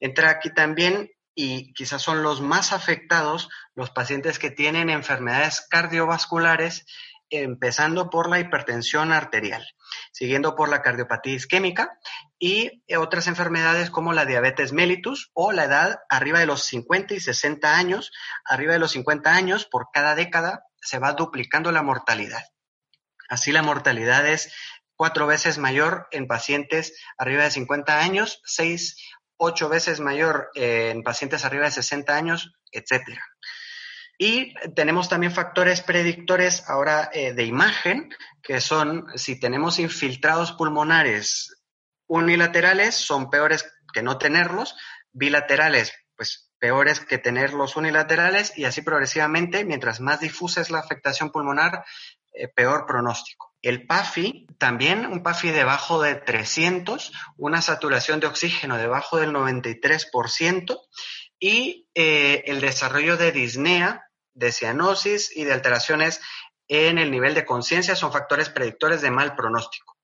Entra 0.00 0.30
aquí 0.30 0.52
también 0.52 1.10
y 1.34 1.72
quizás 1.74 2.02
son 2.02 2.22
los 2.22 2.40
más 2.40 2.72
afectados 2.72 3.48
los 3.74 3.90
pacientes 3.90 4.38
que 4.38 4.50
tienen 4.50 4.90
enfermedades 4.90 5.66
cardiovasculares 5.70 6.84
empezando 7.32 8.10
por 8.10 8.28
la 8.28 8.38
hipertensión 8.38 9.10
arterial, 9.10 9.66
siguiendo 10.12 10.54
por 10.54 10.68
la 10.68 10.82
cardiopatía 10.82 11.34
isquémica 11.34 11.98
y 12.38 12.82
otras 12.96 13.26
enfermedades 13.26 13.90
como 13.90 14.12
la 14.12 14.26
diabetes 14.26 14.72
mellitus 14.72 15.30
o 15.32 15.50
la 15.52 15.64
edad 15.64 16.00
arriba 16.08 16.38
de 16.40 16.46
los 16.46 16.64
50 16.64 17.14
y 17.14 17.20
60 17.20 17.76
años. 17.76 18.12
Arriba 18.44 18.74
de 18.74 18.78
los 18.78 18.92
50 18.92 19.34
años, 19.34 19.64
por 19.64 19.88
cada 19.92 20.14
década, 20.14 20.66
se 20.80 20.98
va 20.98 21.14
duplicando 21.14 21.72
la 21.72 21.82
mortalidad. 21.82 22.42
Así 23.28 23.50
la 23.50 23.62
mortalidad 23.62 24.26
es 24.26 24.54
cuatro 24.94 25.26
veces 25.26 25.56
mayor 25.56 26.06
en 26.10 26.26
pacientes 26.26 26.94
arriba 27.16 27.44
de 27.44 27.50
50 27.50 27.98
años, 28.00 28.42
seis, 28.44 28.96
ocho 29.38 29.70
veces 29.70 30.00
mayor 30.00 30.50
en 30.54 31.02
pacientes 31.02 31.44
arriba 31.44 31.64
de 31.64 31.70
60 31.70 32.14
años, 32.14 32.52
etcétera. 32.70 33.31
Y 34.24 34.54
tenemos 34.76 35.08
también 35.08 35.32
factores 35.32 35.80
predictores 35.80 36.70
ahora 36.70 37.10
eh, 37.12 37.32
de 37.32 37.44
imagen, 37.44 38.08
que 38.40 38.60
son 38.60 39.06
si 39.16 39.40
tenemos 39.40 39.80
infiltrados 39.80 40.52
pulmonares 40.52 41.60
unilaterales, 42.06 42.94
son 42.94 43.30
peores 43.30 43.68
que 43.92 44.00
no 44.00 44.18
tenerlos, 44.18 44.76
bilaterales, 45.10 45.92
pues 46.14 46.52
peores 46.60 47.00
que 47.00 47.18
tenerlos 47.18 47.74
unilaterales. 47.74 48.56
Y 48.56 48.64
así 48.64 48.82
progresivamente, 48.82 49.64
mientras 49.64 49.98
más 50.00 50.20
difusa 50.20 50.60
es 50.60 50.70
la 50.70 50.78
afectación 50.78 51.32
pulmonar, 51.32 51.84
eh, 52.32 52.46
peor 52.46 52.86
pronóstico. 52.86 53.52
El 53.60 53.88
PAFI, 53.88 54.46
también 54.56 55.04
un 55.04 55.24
PAFI 55.24 55.50
debajo 55.50 56.00
de 56.00 56.14
300, 56.14 57.12
una 57.38 57.60
saturación 57.60 58.20
de 58.20 58.28
oxígeno 58.28 58.76
debajo 58.76 59.18
del 59.18 59.32
93% 59.32 60.78
y 61.40 61.88
eh, 61.96 62.44
el 62.46 62.60
desarrollo 62.60 63.16
de 63.16 63.32
disnea 63.32 64.06
de 64.34 64.52
cianosis 64.52 65.34
y 65.36 65.44
de 65.44 65.52
alteraciones 65.52 66.20
en 66.68 66.98
el 66.98 67.10
nivel 67.10 67.34
de 67.34 67.44
conciencia 67.44 67.96
son 67.96 68.12
factores 68.12 68.48
predictores 68.48 69.02
de 69.02 69.10
mal 69.10 69.34
pronóstico. 69.34 69.96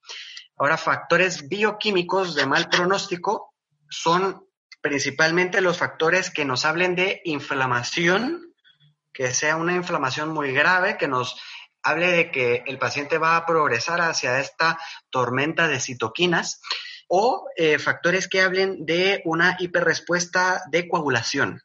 Ahora, 0.56 0.76
factores 0.76 1.49
bioquímicos 1.49 2.35
de 2.35 2.47
mal 2.47 2.68
pronóstico 2.68 3.54
son 3.88 4.47
principalmente 4.80 5.61
los 5.61 5.78
factores 5.78 6.30
que 6.30 6.44
nos 6.44 6.64
hablen 6.64 6.94
de 6.94 7.20
inflamación, 7.25 8.54
que 9.12 9.32
sea 9.32 9.56
una 9.56 9.75
inflamación 9.75 10.30
muy 10.30 10.52
grave, 10.52 10.97
que 10.99 11.08
nos 11.08 11.40
hable 11.82 12.08
de 12.08 12.30
que 12.30 12.64
el 12.66 12.78
paciente 12.78 13.18
va 13.18 13.37
a 13.37 13.47
progresar 13.47 14.00
hacia 14.00 14.40
esta 14.40 14.78
tormenta 15.11 15.68
de 15.68 15.80
citoquinas, 15.80 16.61
o 17.08 17.49
eh, 17.56 17.78
factores 17.78 18.28
que 18.28 18.42
hablen 18.42 18.85
de 18.85 19.23
una 19.25 19.56
hiperrespuesta 19.58 20.62
de 20.70 20.88
coagulación 20.88 21.62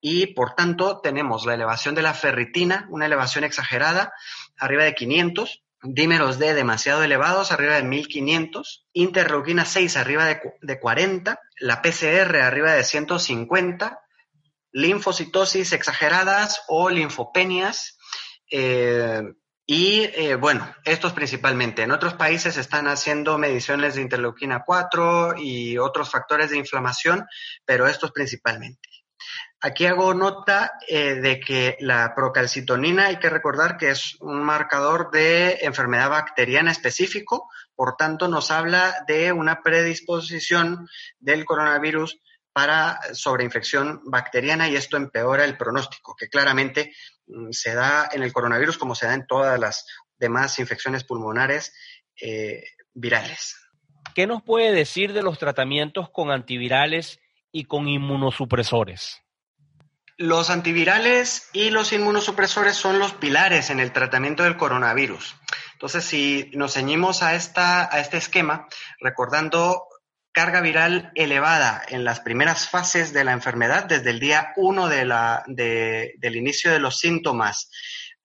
y 0.00 0.28
por 0.28 0.54
tanto 0.54 1.00
tenemos 1.00 1.44
la 1.44 1.54
elevación 1.54 1.94
de 1.94 2.02
la 2.02 2.14
ferritina, 2.14 2.86
una 2.90 3.06
elevación 3.06 3.44
exagerada, 3.44 4.12
arriba 4.56 4.84
de 4.84 4.94
500, 4.94 5.64
dímeros 5.82 6.38
D 6.38 6.54
demasiado 6.54 7.02
elevados, 7.02 7.52
arriba 7.52 7.74
de 7.74 7.82
1500, 7.82 8.86
interleuquina 8.92 9.64
6 9.64 9.96
arriba 9.96 10.26
de, 10.60 10.80
40, 10.80 11.40
la 11.60 11.82
PCR 11.82 12.36
arriba 12.42 12.72
de 12.72 12.84
150, 12.84 14.00
linfocitosis 14.72 15.72
exageradas 15.72 16.62
o 16.68 16.90
linfopenias. 16.90 17.98
Eh, 18.50 19.22
y 19.70 20.04
eh, 20.14 20.34
bueno, 20.36 20.74
estos 20.84 21.12
principalmente. 21.12 21.82
En 21.82 21.90
otros 21.90 22.14
países 22.14 22.56
están 22.56 22.88
haciendo 22.88 23.36
mediciones 23.36 23.94
de 23.94 24.02
interleuquina 24.02 24.64
4 24.64 25.34
y 25.36 25.76
otros 25.76 26.10
factores 26.10 26.50
de 26.50 26.56
inflamación, 26.56 27.26
pero 27.66 27.86
estos 27.86 28.12
principalmente. 28.12 28.87
Aquí 29.60 29.86
hago 29.86 30.14
nota 30.14 30.78
eh, 30.86 31.16
de 31.16 31.40
que 31.40 31.76
la 31.80 32.14
procalcitonina 32.14 33.06
hay 33.06 33.16
que 33.16 33.28
recordar 33.28 33.76
que 33.76 33.90
es 33.90 34.16
un 34.20 34.40
marcador 34.40 35.10
de 35.10 35.58
enfermedad 35.62 36.10
bacteriana 36.10 36.70
específico, 36.70 37.50
por 37.74 37.96
tanto 37.96 38.28
nos 38.28 38.52
habla 38.52 39.04
de 39.08 39.32
una 39.32 39.60
predisposición 39.62 40.88
del 41.18 41.44
coronavirus 41.44 42.20
para 42.52 43.00
sobreinfección 43.12 44.00
bacteriana 44.04 44.68
y 44.68 44.76
esto 44.76 44.96
empeora 44.96 45.44
el 45.44 45.56
pronóstico, 45.56 46.14
que 46.16 46.28
claramente 46.28 46.92
mm, 47.26 47.50
se 47.50 47.74
da 47.74 48.08
en 48.12 48.22
el 48.22 48.32
coronavirus 48.32 48.78
como 48.78 48.94
se 48.94 49.06
da 49.06 49.14
en 49.14 49.26
todas 49.26 49.58
las 49.58 49.86
demás 50.18 50.58
infecciones 50.60 51.02
pulmonares 51.02 51.74
eh, 52.20 52.62
virales. 52.94 53.56
¿Qué 54.14 54.28
nos 54.28 54.42
puede 54.42 54.72
decir 54.72 55.12
de 55.12 55.22
los 55.22 55.38
tratamientos 55.38 56.10
con 56.10 56.30
antivirales 56.30 57.18
y 57.50 57.64
con 57.64 57.88
inmunosupresores? 57.88 59.22
Los 60.20 60.50
antivirales 60.50 61.48
y 61.52 61.70
los 61.70 61.92
inmunosupresores 61.92 62.74
son 62.74 62.98
los 62.98 63.12
pilares 63.12 63.70
en 63.70 63.78
el 63.78 63.92
tratamiento 63.92 64.42
del 64.42 64.56
coronavirus. 64.56 65.36
Entonces, 65.74 66.04
si 66.04 66.50
nos 66.54 66.74
ceñimos 66.74 67.22
a, 67.22 67.36
esta, 67.36 67.88
a 67.94 68.00
este 68.00 68.16
esquema, 68.16 68.66
recordando 68.98 69.86
carga 70.32 70.60
viral 70.60 71.12
elevada 71.14 71.82
en 71.86 72.04
las 72.04 72.18
primeras 72.18 72.68
fases 72.68 73.12
de 73.12 73.22
la 73.22 73.30
enfermedad, 73.30 73.84
desde 73.84 74.10
el 74.10 74.18
día 74.18 74.52
1 74.56 74.88
de 74.88 76.14
del 76.18 76.36
inicio 76.36 76.72
de 76.72 76.80
los 76.80 76.98
síntomas 76.98 77.70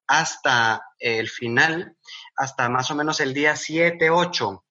hasta 0.08 0.82
el 0.98 1.30
final, 1.30 1.96
hasta 2.36 2.70
más 2.70 2.90
o 2.90 2.96
menos 2.96 3.20
el 3.20 3.36
día 3.36 3.56
7, 3.56 4.10
8, 4.10 4.66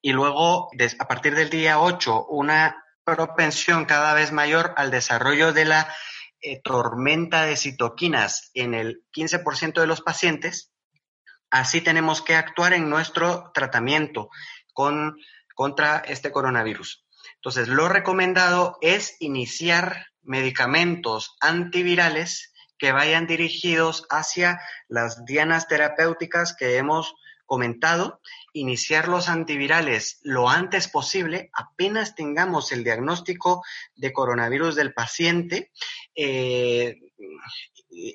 y 0.00 0.12
luego 0.12 0.70
a 0.98 1.06
partir 1.06 1.34
del 1.34 1.50
día 1.50 1.80
8 1.80 2.26
una 2.30 2.82
propensión 3.04 3.84
cada 3.84 4.14
vez 4.14 4.32
mayor 4.32 4.72
al 4.78 4.90
desarrollo 4.90 5.52
de 5.52 5.66
la 5.66 5.94
eh, 6.48 6.60
tormenta 6.62 7.44
de 7.44 7.56
citoquinas 7.56 8.52
en 8.54 8.72
el 8.72 9.02
15% 9.12 9.80
de 9.80 9.86
los 9.88 10.00
pacientes, 10.00 10.70
así 11.50 11.80
tenemos 11.80 12.22
que 12.22 12.36
actuar 12.36 12.72
en 12.72 12.88
nuestro 12.88 13.50
tratamiento 13.52 14.30
con, 14.72 15.16
contra 15.56 15.98
este 16.06 16.30
coronavirus. 16.30 17.04
Entonces, 17.34 17.66
lo 17.66 17.88
recomendado 17.88 18.78
es 18.80 19.16
iniciar 19.18 20.06
medicamentos 20.22 21.34
antivirales 21.40 22.52
que 22.78 22.92
vayan 22.92 23.26
dirigidos 23.26 24.06
hacia 24.08 24.60
las 24.86 25.24
dianas 25.24 25.66
terapéuticas 25.66 26.54
que 26.56 26.76
hemos 26.76 27.16
comentado, 27.44 28.20
iniciar 28.56 29.08
los 29.08 29.28
antivirales 29.28 30.18
lo 30.22 30.48
antes 30.48 30.88
posible, 30.88 31.50
apenas 31.52 32.14
tengamos 32.14 32.72
el 32.72 32.84
diagnóstico 32.84 33.62
de 33.94 34.12
coronavirus 34.12 34.74
del 34.76 34.94
paciente. 34.94 35.72
Eh, 36.14 36.98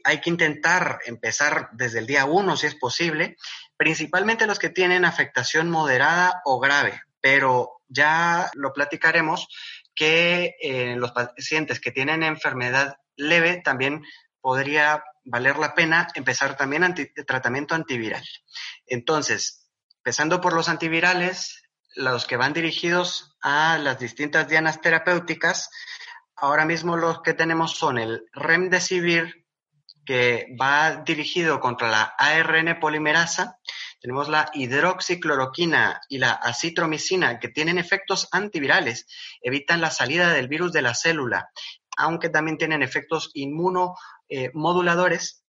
hay 0.04 0.22
que 0.22 0.30
intentar 0.30 1.00
empezar 1.06 1.70
desde 1.74 2.00
el 2.00 2.08
día 2.08 2.26
1 2.26 2.58
si 2.58 2.68
es 2.68 2.76
posible, 2.76 3.38
principalmente 3.78 4.48
los 4.48 4.58
que 4.58 4.70
tienen 4.70 5.06
afectación 5.06 5.70
moderada 5.70 6.42
o 6.46 6.60
grave, 6.60 7.02
pero 7.20 7.82
ya 7.88 8.50
lo 8.56 8.74
platicaremos 8.74 9.48
que 9.94 10.56
eh, 10.62 10.96
los 10.98 11.12
pacientes 11.12 11.80
que 11.80 11.92
tienen 11.92 12.24
enfermedad 12.24 12.98
leve 13.16 13.62
también 13.64 14.04
podría 14.40 15.04
valer 15.24 15.58
la 15.58 15.76
pena 15.76 16.08
empezar 16.16 16.58
también 16.58 16.96
tratamiento 17.28 17.76
antiviral. 17.76 18.24
Entonces, 18.88 19.61
empezando 20.02 20.42
por 20.42 20.54
los 20.54 20.68
antivirales, 20.68 21.62
los 21.96 22.26
que 22.26 22.36
van 22.36 22.54
dirigidos 22.54 23.38
a 23.40 23.78
las 23.78 24.00
distintas 24.00 24.48
dianas 24.48 24.82
terapéuticas, 24.82 25.70
ahora 26.36 26.66
mismo 26.66 26.98
los 26.98 27.22
que 27.22 27.36
tenemos 27.36 27.78
son 27.78 28.00
el 28.00 28.26
Remdesivir, 28.34 29.46
que 30.04 30.48
va 30.60 31.04
dirigido 31.06 31.60
contra 31.60 31.92
la 31.92 32.16
ARN 32.18 32.80
polimerasa, 32.80 33.60
tenemos 34.00 34.28
la 34.28 34.50
hidroxicloroquina 34.56 36.02
y 36.10 36.18
la 36.18 36.32
acitromicina, 36.32 37.38
que 37.40 37.50
tienen 37.50 37.78
efectos 37.78 38.28
antivirales, 38.32 39.06
evitan 39.44 39.82
la 39.82 39.92
salida 39.92 40.34
del 40.34 40.48
virus 40.48 40.74
de 40.74 40.82
la 40.82 40.96
célula, 40.96 41.52
aunque 41.96 42.30
también 42.30 42.58
tienen 42.58 42.82
efectos 42.82 43.30
inmuno 43.36 43.96
eh, 44.30 44.50
moduladores 44.56 45.44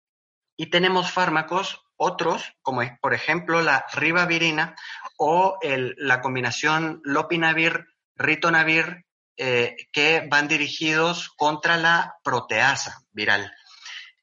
y 0.57 0.69
tenemos 0.69 1.09
fármacos 1.09 1.85
otros, 2.03 2.55
como 2.63 2.81
por 2.99 3.13
ejemplo 3.13 3.61
la 3.61 3.85
ribavirina 3.93 4.75
o 5.17 5.59
la 5.61 6.19
combinación 6.19 6.99
lopinavir-ritonavir, 7.03 9.05
eh, 9.37 9.75
que 9.91 10.27
van 10.27 10.47
dirigidos 10.47 11.29
contra 11.37 11.77
la 11.77 12.15
proteasa 12.23 13.03
viral. 13.11 13.53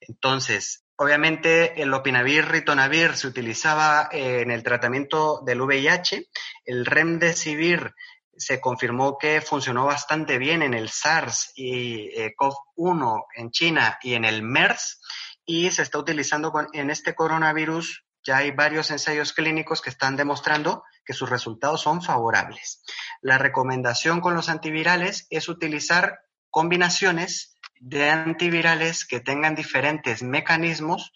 Entonces, 0.01 0.87
obviamente 0.97 1.81
el 1.81 1.91
lopinavir-ritonavir 1.91 3.15
se 3.15 3.29
utilizaba 3.29 4.09
eh, 4.11 4.41
en 4.41 4.51
el 4.51 4.65
tratamiento 4.65 5.41
del 5.47 5.61
VIH, 5.61 6.27
el 6.65 6.85
remdesivir 6.85 7.95
se 8.37 8.61
confirmó 8.61 9.19
que 9.19 9.41
funcionó 9.41 9.87
bastante 9.87 10.39
bien 10.39 10.63
en 10.63 10.75
el 10.75 10.89
SARS 10.89 11.53
y 11.55 12.11
eh, 12.21 12.35
COV-1 12.37 13.25
en 13.37 13.51
China 13.51 13.99
y 14.03 14.15
en 14.15 14.25
el 14.25 14.43
MERS 14.43 15.01
y 15.49 15.71
se 15.71 15.81
está 15.81 15.99
utilizando 15.99 16.53
en 16.75 16.91
este 16.91 17.15
coronavirus. 17.15 18.05
Ya 18.23 18.37
hay 18.37 18.51
varios 18.51 18.91
ensayos 18.91 19.33
clínicos 19.33 19.81
que 19.81 19.89
están 19.89 20.15
demostrando 20.15 20.85
que 21.07 21.15
sus 21.15 21.31
resultados 21.31 21.81
son 21.81 22.03
favorables. 22.03 22.83
La 23.23 23.39
recomendación 23.39 24.21
con 24.21 24.35
los 24.35 24.51
antivirales 24.51 25.27
es 25.31 25.49
utilizar 25.49 26.21
combinaciones 26.51 27.57
de 27.81 28.11
antivirales 28.11 29.07
que 29.07 29.21
tengan 29.21 29.55
diferentes 29.55 30.23
mecanismos 30.23 31.13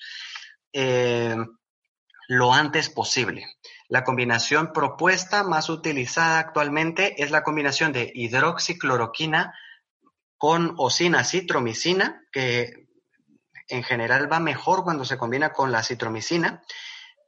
eh, 0.73 1.37
lo 2.29 2.55
antes 2.55 2.89
posible. 2.89 3.45
La 3.89 4.03
combinación 4.03 4.73
propuesta 4.73 5.43
más 5.43 5.69
utilizada 5.69 6.39
actualmente 6.39 7.23
es 7.23 7.31
la 7.31 7.43
combinación 7.43 7.93
de 7.93 8.11
hidroxicloroquina 8.15 9.53
con 10.39 10.75
osina 10.79 11.23
citromicina, 11.23 12.25
que 12.33 12.82
en 13.69 13.83
general 13.83 14.31
va 14.31 14.41
mejor 14.41 14.85
cuando 14.85 15.05
se 15.05 15.19
combina 15.19 15.53
con 15.53 15.73
la 15.73 15.83
citromicina, 15.83 16.63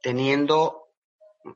teniendo 0.01 0.89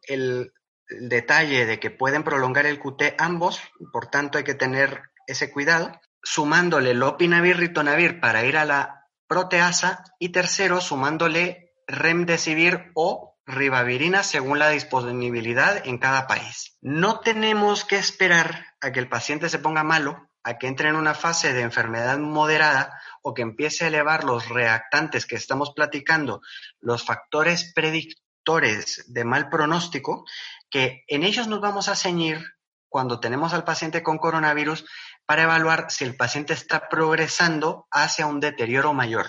el, 0.07 0.51
detalle 0.89 1.65
de 1.65 1.79
que 1.79 1.91
pueden 1.91 2.23
prolongar 2.23 2.65
el 2.65 2.79
QT 2.79 3.15
ambos, 3.17 3.61
por 3.93 4.07
tanto 4.07 4.37
hay 4.37 4.43
que 4.43 4.55
tener 4.55 5.03
ese 5.27 5.51
cuidado, 5.51 5.91
sumándole 6.23 6.93
lopinavir 6.93 7.57
ritonavir 7.57 8.19
para 8.19 8.43
ir 8.43 8.57
a 8.57 8.65
la 8.65 9.07
proteasa 9.27 10.03
y 10.17 10.29
tercero 10.29 10.81
sumándole 10.81 11.73
remdesivir 11.87 12.91
o 12.95 13.37
ribavirina 13.45 14.23
según 14.23 14.59
la 14.59 14.69
disponibilidad 14.69 15.85
en 15.85 15.97
cada 15.97 16.27
país. 16.27 16.77
No 16.81 17.19
tenemos 17.19 17.85
que 17.85 17.97
esperar 17.97 18.65
a 18.81 18.91
que 18.91 18.99
el 18.99 19.09
paciente 19.09 19.49
se 19.49 19.59
ponga 19.59 19.83
malo, 19.83 20.28
a 20.43 20.57
que 20.57 20.67
entre 20.67 20.89
en 20.89 20.95
una 20.95 21.13
fase 21.13 21.53
de 21.53 21.61
enfermedad 21.61 22.17
moderada 22.17 22.99
o 23.21 23.33
que 23.33 23.41
empiece 23.41 23.85
a 23.85 23.87
elevar 23.87 24.23
los 24.23 24.47
reactantes 24.49 25.25
que 25.25 25.35
estamos 25.35 25.73
platicando, 25.75 26.41
los 26.79 27.05
factores 27.05 27.71
predictores 27.73 29.03
de 29.07 29.25
mal 29.25 29.49
pronóstico, 29.49 30.25
que 30.69 31.03
en 31.07 31.23
ellos 31.23 31.47
nos 31.47 31.61
vamos 31.61 31.89
a 31.89 31.95
ceñir 31.95 32.43
cuando 32.87 33.19
tenemos 33.19 33.53
al 33.53 33.63
paciente 33.63 34.01
con 34.01 34.17
coronavirus 34.17 34.85
para 35.25 35.43
evaluar 35.43 35.91
si 35.91 36.03
el 36.03 36.15
paciente 36.15 36.53
está 36.53 36.89
progresando 36.89 37.87
hacia 37.91 38.25
un 38.25 38.39
deterioro 38.39 38.93
mayor. 38.93 39.27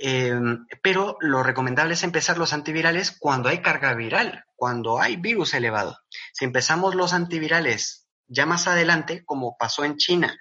Em, 0.00 0.66
pero 0.82 1.16
lo 1.20 1.42
recomendable 1.42 1.94
es 1.94 2.04
empezar 2.04 2.38
los 2.38 2.52
antivirales 2.52 3.16
cuando 3.18 3.48
hay 3.48 3.62
carga 3.62 3.94
viral, 3.94 4.44
cuando 4.54 5.00
hay 5.00 5.16
virus 5.16 5.54
elevado. 5.54 5.98
Si 6.32 6.44
empezamos 6.44 6.94
los 6.94 7.12
antivirales 7.12 8.07
ya 8.28 8.46
más 8.46 8.68
adelante, 8.68 9.24
como 9.24 9.56
pasó 9.58 9.84
en 9.84 9.96
China, 9.96 10.38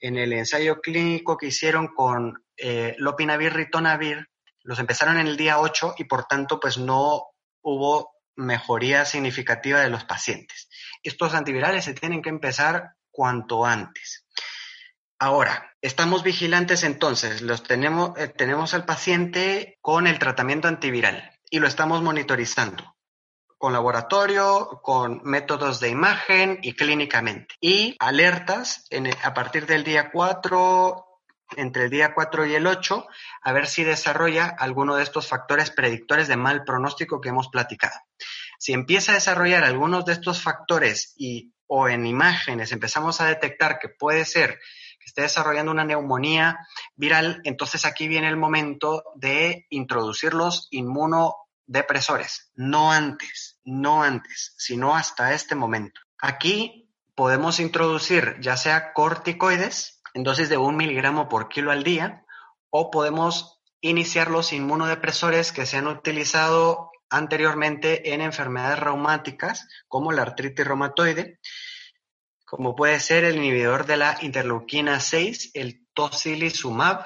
en 0.00 0.16
el 0.16 0.32
ensayo 0.32 0.80
clínico 0.80 1.36
que 1.36 1.46
hicieron 1.46 1.88
con 1.88 2.44
eh, 2.56 2.94
lopinavir, 2.98 3.52
ritonavir, 3.52 4.28
los 4.62 4.78
empezaron 4.78 5.18
en 5.18 5.26
el 5.26 5.36
día 5.36 5.58
8 5.58 5.94
y 5.98 6.04
por 6.04 6.24
tanto 6.24 6.60
pues 6.60 6.78
no 6.78 7.24
hubo 7.62 8.12
mejoría 8.36 9.04
significativa 9.04 9.80
de 9.80 9.90
los 9.90 10.04
pacientes. 10.04 10.68
Estos 11.02 11.34
antivirales 11.34 11.84
se 11.84 11.94
tienen 11.94 12.22
que 12.22 12.28
empezar 12.28 12.94
cuanto 13.10 13.64
antes. 13.64 14.26
Ahora, 15.18 15.74
estamos 15.82 16.22
vigilantes 16.22 16.82
entonces, 16.82 17.42
los 17.42 17.62
tenemos, 17.62 18.18
eh, 18.18 18.28
tenemos 18.28 18.72
al 18.72 18.86
paciente 18.86 19.78
con 19.82 20.06
el 20.06 20.18
tratamiento 20.18 20.68
antiviral 20.68 21.38
y 21.50 21.58
lo 21.58 21.66
estamos 21.66 22.00
monitorizando 22.02 22.96
con 23.60 23.74
laboratorio, 23.74 24.80
con 24.82 25.20
métodos 25.22 25.80
de 25.80 25.90
imagen 25.90 26.60
y 26.62 26.72
clínicamente. 26.72 27.54
Y 27.60 27.94
alertas 27.98 28.88
a 29.22 29.34
partir 29.34 29.66
del 29.66 29.84
día 29.84 30.10
4, 30.10 31.04
entre 31.58 31.84
el 31.84 31.90
día 31.90 32.14
4 32.14 32.46
y 32.46 32.54
el 32.54 32.66
8, 32.66 33.06
a 33.42 33.52
ver 33.52 33.66
si 33.66 33.84
desarrolla 33.84 34.46
alguno 34.46 34.96
de 34.96 35.02
estos 35.02 35.28
factores 35.28 35.70
predictores 35.70 36.26
de 36.26 36.38
mal 36.38 36.64
pronóstico 36.64 37.20
que 37.20 37.28
hemos 37.28 37.50
platicado. 37.50 37.94
Si 38.58 38.72
empieza 38.72 39.12
a 39.12 39.16
desarrollar 39.16 39.64
algunos 39.64 40.06
de 40.06 40.14
estos 40.14 40.40
factores 40.40 41.12
y 41.18 41.52
o 41.66 41.86
en 41.90 42.06
imágenes 42.06 42.72
empezamos 42.72 43.20
a 43.20 43.26
detectar 43.26 43.78
que 43.78 43.90
puede 43.90 44.24
ser 44.24 44.58
que 44.98 45.04
esté 45.04 45.20
desarrollando 45.20 45.70
una 45.70 45.84
neumonía 45.84 46.66
viral, 46.96 47.42
entonces 47.44 47.84
aquí 47.84 48.08
viene 48.08 48.28
el 48.28 48.38
momento 48.38 49.04
de 49.16 49.66
introducir 49.68 50.32
los 50.32 50.66
inmunodepresores, 50.70 52.50
no 52.54 52.90
antes, 52.90 53.49
no 53.64 54.02
antes, 54.02 54.54
sino 54.58 54.94
hasta 54.94 55.34
este 55.34 55.54
momento. 55.54 56.00
Aquí 56.18 56.90
podemos 57.14 57.60
introducir 57.60 58.36
ya 58.40 58.56
sea 58.56 58.92
corticoides 58.92 60.00
en 60.14 60.22
dosis 60.22 60.48
de 60.48 60.56
un 60.56 60.76
miligramo 60.76 61.28
por 61.28 61.48
kilo 61.48 61.70
al 61.70 61.84
día 61.84 62.24
o 62.70 62.90
podemos 62.90 63.60
iniciar 63.80 64.30
los 64.30 64.52
inmunodepresores 64.52 65.52
que 65.52 65.66
se 65.66 65.76
han 65.76 65.86
utilizado 65.86 66.90
anteriormente 67.08 68.12
en 68.12 68.20
enfermedades 68.20 68.78
reumáticas 68.78 69.68
como 69.88 70.12
la 70.12 70.22
artritis 70.22 70.66
reumatoide, 70.66 71.40
como 72.44 72.74
puede 72.76 73.00
ser 73.00 73.24
el 73.24 73.36
inhibidor 73.36 73.86
de 73.86 73.96
la 73.96 74.18
interleuquina 74.22 75.00
6, 75.00 75.52
el 75.54 75.86
tocilizumab, 75.94 77.04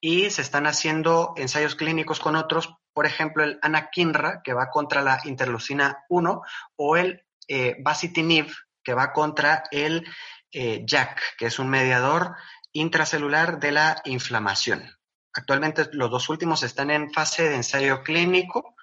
y 0.00 0.30
se 0.30 0.42
están 0.42 0.66
haciendo 0.66 1.34
ensayos 1.36 1.74
clínicos 1.74 2.20
con 2.20 2.34
otros, 2.34 2.74
por 3.00 3.06
ejemplo, 3.06 3.44
el 3.44 3.58
anakinra, 3.62 4.42
que 4.44 4.52
va 4.52 4.68
contra 4.68 5.00
la 5.00 5.22
interleucina 5.24 6.04
1, 6.10 6.42
o 6.76 6.96
el 6.98 7.24
eh, 7.48 7.76
basitinib, 7.80 8.52
que 8.84 8.92
va 8.92 9.14
contra 9.14 9.62
el 9.70 10.06
eh, 10.52 10.84
JAK, 10.86 11.18
que 11.38 11.46
es 11.46 11.58
un 11.58 11.70
mediador 11.70 12.36
intracelular 12.74 13.58
de 13.58 13.72
la 13.72 14.02
inflamación. 14.04 14.86
Actualmente 15.32 15.88
los 15.92 16.10
dos 16.10 16.28
últimos 16.28 16.62
están 16.62 16.90
en 16.90 17.10
fase 17.10 17.48
de 17.48 17.56
ensayo 17.56 18.02
clínico, 18.02 18.74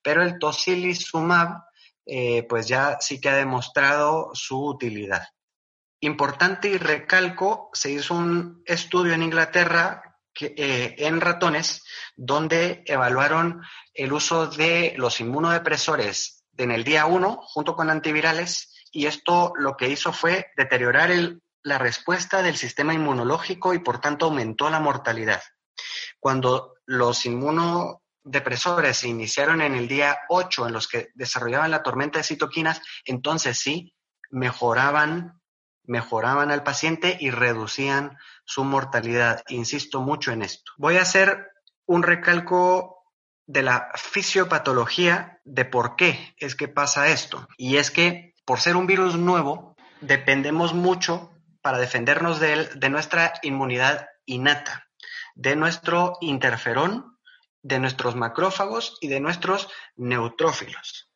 pero 0.00 0.22
el 0.22 0.38
tocilizumab 0.38 1.64
eh, 2.06 2.44
pues 2.48 2.68
ya 2.68 2.96
sí 2.98 3.20
que 3.20 3.28
ha 3.28 3.36
demostrado 3.36 4.30
su 4.32 4.58
utilidad. 4.58 5.28
Importante 6.00 6.68
y 6.68 6.78
recalco, 6.78 7.68
se 7.74 7.90
hizo 7.90 8.14
un 8.14 8.62
estudio 8.64 9.12
en 9.12 9.22
Inglaterra 9.22 10.05
eh, 10.40 10.94
en 10.98 11.20
ratones 11.20 11.84
donde 12.14 12.82
evaluaron 12.86 13.62
el 13.94 14.12
uso 14.12 14.46
de 14.46 14.94
los 14.96 15.20
inmunodepresores 15.20 16.44
en 16.56 16.70
el 16.70 16.84
día 16.84 17.06
1 17.06 17.38
junto 17.42 17.74
con 17.74 17.90
antivirales 17.90 18.72
y 18.92 19.06
esto 19.06 19.52
lo 19.56 19.76
que 19.76 19.88
hizo 19.88 20.12
fue 20.12 20.52
deteriorar 20.56 21.10
la 21.62 21.78
respuesta 21.78 22.42
del 22.42 22.56
sistema 22.56 22.94
inmunológico 22.94 23.74
y 23.74 23.80
por 23.80 24.00
tanto 24.00 24.26
aumentó 24.26 24.70
la 24.70 24.80
mortalidad. 24.80 25.42
Cuando 26.20 26.74
los 26.86 27.26
inmunodepresores 27.26 28.96
se 28.96 29.08
iniciaron 29.08 29.60
en 29.60 29.74
el 29.74 29.88
día 29.88 30.18
8, 30.28 30.68
en 30.68 30.72
los 30.72 30.88
que 30.88 31.08
desarrollaban 31.14 31.70
la 31.70 31.82
tormenta 31.82 32.18
de 32.18 32.24
citoquinas, 32.24 32.80
entonces 33.04 33.58
sí 33.58 33.94
mejoraban, 34.30 35.40
mejoraban 35.86 36.50
al 36.50 36.62
paciente 36.62 37.16
y 37.20 37.30
reducían 37.30 38.18
su 38.44 38.64
mortalidad. 38.64 39.42
Insisto 39.48 40.00
mucho 40.00 40.32
en 40.32 40.42
esto. 40.42 40.72
Voy 40.76 40.96
a 40.96 41.02
hacer 41.02 41.50
un 41.86 42.02
recalco 42.02 43.04
de 43.46 43.62
la 43.62 43.90
fisiopatología 43.94 45.40
de 45.44 45.64
por 45.64 45.96
qué 45.96 46.34
es 46.38 46.56
que 46.56 46.68
pasa 46.68 47.08
esto. 47.08 47.48
Y 47.56 47.76
es 47.76 47.90
que 47.90 48.34
por 48.44 48.60
ser 48.60 48.76
un 48.76 48.86
virus 48.86 49.16
nuevo, 49.16 49.76
dependemos 50.00 50.74
mucho 50.74 51.30
para 51.62 51.78
defendernos 51.78 52.40
de 52.40 52.52
él 52.52 52.70
de 52.74 52.90
nuestra 52.90 53.34
inmunidad 53.42 54.08
innata 54.24 54.86
de 55.36 55.54
nuestro 55.54 56.16
interferón, 56.20 57.18
de 57.62 57.78
nuestros 57.78 58.16
macrófagos 58.16 58.96
y 59.00 59.08
de 59.08 59.20
nuestros 59.20 59.68
neutrófilos. 59.94 61.10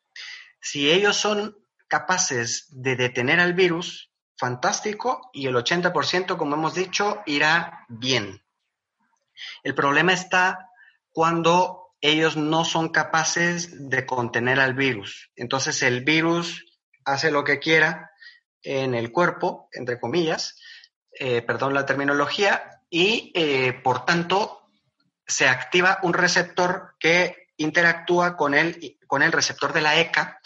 Si 0.61 0.89
ellos 0.89 1.17
son 1.17 1.57
capaces 1.87 2.67
de 2.69 2.95
detener 2.95 3.39
al 3.39 3.53
virus, 3.53 4.10
fantástico, 4.41 5.29
y 5.33 5.45
el 5.45 5.55
80%, 5.55 6.35
como 6.35 6.55
hemos 6.55 6.73
dicho, 6.73 7.21
irá 7.27 7.85
bien. 7.89 8.43
El 9.61 9.75
problema 9.75 10.13
está 10.13 10.71
cuando 11.11 11.93
ellos 12.01 12.37
no 12.37 12.65
son 12.65 12.89
capaces 12.89 13.87
de 13.87 14.03
contener 14.07 14.59
al 14.59 14.73
virus. 14.73 15.29
Entonces 15.35 15.83
el 15.83 16.03
virus 16.03 16.65
hace 17.05 17.29
lo 17.29 17.43
que 17.43 17.59
quiera 17.59 18.09
en 18.63 18.95
el 18.95 19.11
cuerpo, 19.11 19.69
entre 19.73 19.99
comillas, 19.99 20.59
eh, 21.19 21.43
perdón 21.43 21.75
la 21.75 21.85
terminología, 21.85 22.81
y 22.89 23.31
eh, 23.35 23.73
por 23.83 24.05
tanto 24.05 24.71
se 25.27 25.47
activa 25.47 25.99
un 26.01 26.13
receptor 26.13 26.95
que 26.99 27.49
interactúa 27.57 28.35
con 28.35 28.55
el, 28.55 28.97
con 29.05 29.21
el 29.21 29.31
receptor 29.31 29.71
de 29.71 29.81
la 29.81 29.99
ECA, 29.99 30.41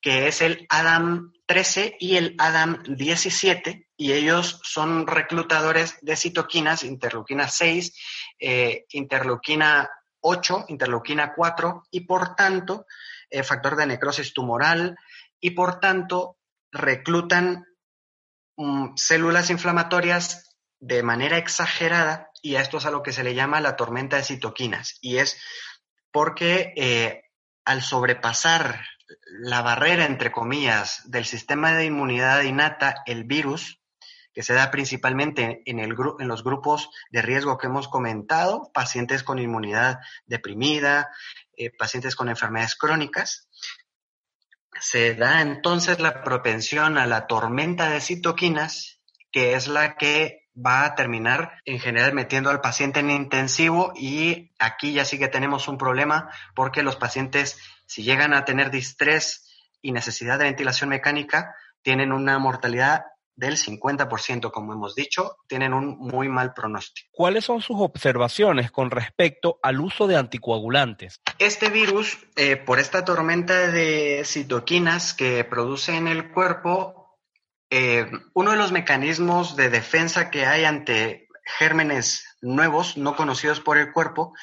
que 0.00 0.28
es 0.28 0.40
el 0.40 0.66
ADAM 0.68 1.32
13 1.50 1.96
y 1.98 2.16
el 2.16 2.36
ADAM 2.38 2.80
17, 2.84 3.88
y 3.96 4.12
ellos 4.12 4.60
son 4.62 5.08
reclutadores 5.08 5.98
de 6.00 6.14
citoquinas, 6.14 6.84
interleuquina 6.84 7.48
6, 7.48 7.92
eh, 8.38 8.86
interleuquina 8.90 9.90
8, 10.20 10.66
interleuquina 10.68 11.34
4, 11.34 11.82
y 11.90 12.02
por 12.02 12.36
tanto, 12.36 12.86
eh, 13.28 13.42
factor 13.42 13.74
de 13.74 13.86
necrosis 13.86 14.32
tumoral, 14.32 14.96
y 15.40 15.50
por 15.50 15.80
tanto, 15.80 16.38
reclutan 16.70 17.66
mm, 18.56 18.94
células 18.94 19.50
inflamatorias 19.50 20.56
de 20.78 21.02
manera 21.02 21.36
exagerada 21.36 22.30
y 22.42 22.54
a 22.54 22.60
esto 22.60 22.78
es 22.78 22.86
a 22.86 22.92
lo 22.92 23.02
que 23.02 23.12
se 23.12 23.24
le 23.24 23.34
llama 23.34 23.60
la 23.60 23.74
tormenta 23.74 24.18
de 24.18 24.22
citoquinas 24.22 24.98
y 25.00 25.16
es 25.16 25.36
porque 26.12 26.72
eh, 26.76 27.24
al 27.64 27.82
sobrepasar 27.82 28.84
la 29.26 29.62
barrera, 29.62 30.04
entre 30.04 30.32
comillas, 30.32 31.02
del 31.10 31.24
sistema 31.24 31.72
de 31.72 31.86
inmunidad 31.86 32.42
innata, 32.42 33.02
el 33.06 33.24
virus, 33.24 33.80
que 34.32 34.42
se 34.42 34.54
da 34.54 34.70
principalmente 34.70 35.62
en, 35.66 35.80
el 35.80 35.96
en 36.18 36.28
los 36.28 36.44
grupos 36.44 36.90
de 37.10 37.22
riesgo 37.22 37.58
que 37.58 37.66
hemos 37.66 37.88
comentado, 37.88 38.70
pacientes 38.72 39.22
con 39.22 39.38
inmunidad 39.38 39.98
deprimida, 40.26 41.10
eh, 41.56 41.70
pacientes 41.70 42.14
con 42.14 42.28
enfermedades 42.28 42.76
crónicas, 42.76 43.48
se 44.80 45.14
da 45.14 45.42
entonces 45.42 45.98
la 45.98 46.22
propensión 46.22 46.96
a 46.96 47.06
la 47.06 47.26
tormenta 47.26 47.90
de 47.90 48.00
citoquinas, 48.00 49.00
que 49.32 49.54
es 49.54 49.68
la 49.68 49.96
que 49.96 50.39
va 50.64 50.84
a 50.84 50.94
terminar 50.94 51.52
en 51.64 51.78
general 51.78 52.12
metiendo 52.12 52.50
al 52.50 52.60
paciente 52.60 53.00
en 53.00 53.10
intensivo 53.10 53.92
y 53.96 54.52
aquí 54.58 54.92
ya 54.92 55.04
sí 55.04 55.18
que 55.18 55.28
tenemos 55.28 55.68
un 55.68 55.78
problema 55.78 56.30
porque 56.54 56.82
los 56.82 56.96
pacientes 56.96 57.58
si 57.86 58.02
llegan 58.02 58.34
a 58.34 58.44
tener 58.44 58.70
distrés 58.70 59.48
y 59.82 59.92
necesidad 59.92 60.38
de 60.38 60.44
ventilación 60.44 60.90
mecánica 60.90 61.54
tienen 61.82 62.12
una 62.12 62.38
mortalidad 62.38 63.04
del 63.40 63.56
50%, 63.56 64.50
como 64.50 64.74
hemos 64.74 64.94
dicho, 64.94 65.38
tienen 65.48 65.72
un 65.72 65.96
muy 65.98 66.28
mal 66.28 66.52
pronóstico. 66.52 67.08
¿Cuáles 67.10 67.44
son 67.46 67.62
sus 67.62 67.76
observaciones 67.80 68.70
con 68.70 68.90
respecto 68.90 69.58
al 69.62 69.80
uso 69.80 70.06
de 70.06 70.16
anticoagulantes? 70.16 71.20
Este 71.38 71.70
virus, 71.70 72.18
eh, 72.36 72.56
por 72.56 72.78
esta 72.78 73.02
tormenta 73.02 73.68
de 73.68 74.22
citoquinas 74.26 75.14
que 75.14 75.42
produce 75.44 75.96
en 75.96 76.06
el 76.06 76.30
cuerpo, 76.32 76.99
eh, 77.70 78.10
uno 78.34 78.50
de 78.50 78.56
los 78.56 78.72
mecanismos 78.72 79.56
de 79.56 79.70
defensa 79.70 80.30
que 80.30 80.44
hay 80.44 80.64
ante 80.64 81.28
gérmenes 81.44 82.24
nuevos, 82.40 82.96
no 82.96 83.16
conocidos 83.16 83.60
por 83.60 83.78
el 83.78 83.92
cuerpo, 83.92 84.34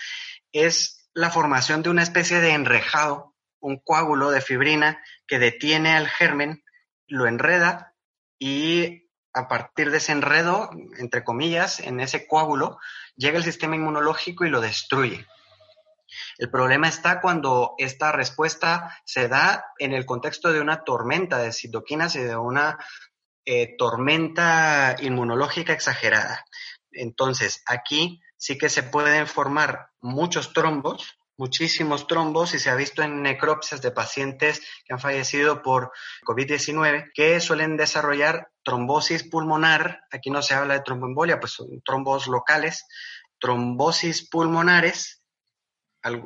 es 0.51 1.09
la 1.13 1.29
formación 1.29 1.83
de 1.83 1.89
una 1.89 2.03
especie 2.03 2.39
de 2.39 2.51
enrejado, 2.51 3.35
un 3.59 3.79
coágulo 3.79 4.31
de 4.31 4.41
fibrina 4.41 5.03
que 5.27 5.39
detiene 5.39 5.95
al 5.95 6.07
germen, 6.07 6.63
lo 7.07 7.27
enreda 7.27 7.95
y 8.39 9.09
a 9.33 9.47
partir 9.47 9.91
de 9.91 9.97
ese 9.97 10.13
enredo, 10.13 10.69
entre 10.97 11.23
comillas, 11.23 11.79
en 11.79 11.99
ese 11.99 12.27
coágulo, 12.27 12.79
llega 13.15 13.37
el 13.37 13.43
sistema 13.43 13.75
inmunológico 13.75 14.45
y 14.45 14.49
lo 14.49 14.61
destruye. 14.61 15.27
El 16.37 16.49
problema 16.49 16.87
está 16.87 17.19
cuando 17.21 17.75
esta 17.77 18.11
respuesta 18.11 18.97
se 19.05 19.27
da 19.27 19.65
en 19.77 19.93
el 19.93 20.05
contexto 20.05 20.51
de 20.51 20.61
una 20.61 20.83
tormenta 20.83 21.37
de 21.37 21.51
citoquinas 21.51 22.15
y 22.15 22.19
de 22.19 22.35
una 22.35 22.79
eh, 23.49 23.77
tormenta 23.77 24.97
inmunológica 24.99 25.71
exagerada. 25.71 26.43
Entonces, 26.91 27.63
aquí 27.65 28.21
sí 28.35 28.57
que 28.57 28.67
se 28.67 28.83
pueden 28.83 29.25
formar 29.25 29.87
muchos 30.01 30.51
trombos, 30.51 31.17
muchísimos 31.37 32.07
trombos, 32.07 32.53
y 32.53 32.59
se 32.59 32.69
ha 32.69 32.75
visto 32.75 33.03
en 33.03 33.21
necropsias 33.21 33.81
de 33.81 33.91
pacientes 33.91 34.59
que 34.85 34.93
han 34.93 34.99
fallecido 34.99 35.61
por 35.61 35.93
COVID-19, 36.25 37.11
que 37.13 37.39
suelen 37.39 37.77
desarrollar 37.77 38.49
trombosis 38.63 39.23
pulmonar. 39.23 40.01
Aquí 40.11 40.29
no 40.29 40.41
se 40.41 40.53
habla 40.53 40.73
de 40.73 40.81
tromboembolia, 40.81 41.39
pues 41.39 41.53
son 41.53 41.81
trombos 41.85 42.27
locales, 42.27 42.85
trombosis 43.39 44.27
pulmonares, 44.27 45.23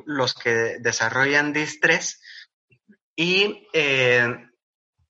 los 0.07 0.33
que 0.33 0.77
desarrollan 0.79 1.53
distrés, 1.53 2.19
y 3.15 3.67
eh, 3.73 4.50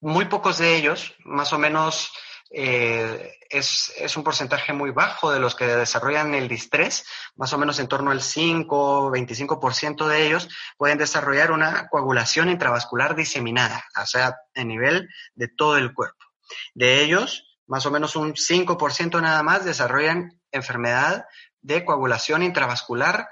muy 0.01 0.25
pocos 0.25 0.57
de 0.57 0.75
ellos, 0.75 1.15
más 1.23 1.53
o 1.53 1.59
menos 1.59 2.11
eh, 2.49 3.37
es, 3.49 4.17
un 4.17 4.23
porcentaje 4.23 4.73
muy 4.73 4.91
bajo 4.91 5.31
de 5.31 5.39
los 5.39 5.55
que 5.55 5.65
desarrollan 5.65 6.35
el 6.35 6.49
distrés, 6.49 7.05
más 7.35 7.53
o 7.53 7.57
menos 7.57 7.79
en 7.79 7.87
torno 7.87 8.11
al 8.11 8.21
5, 8.21 9.11
25% 9.11 10.07
de 10.07 10.27
ellos 10.27 10.49
pueden 10.77 10.97
desarrollar 10.97 11.51
una 11.51 11.87
coagulación 11.87 12.49
intravascular 12.49 13.15
diseminada, 13.15 13.85
o 14.01 14.05
sea, 14.05 14.35
a 14.53 14.63
nivel 14.63 15.07
de 15.35 15.47
todo 15.47 15.77
el 15.77 15.93
cuerpo. 15.93 16.25
De 16.73 17.01
ellos, 17.01 17.57
más 17.67 17.85
o 17.85 17.91
menos 17.91 18.17
un 18.17 18.33
5% 18.33 19.21
nada 19.21 19.43
más 19.43 19.63
desarrollan 19.63 20.41
enfermedad 20.51 21.25
de 21.61 21.85
coagulación 21.85 22.43
intravascular 22.43 23.29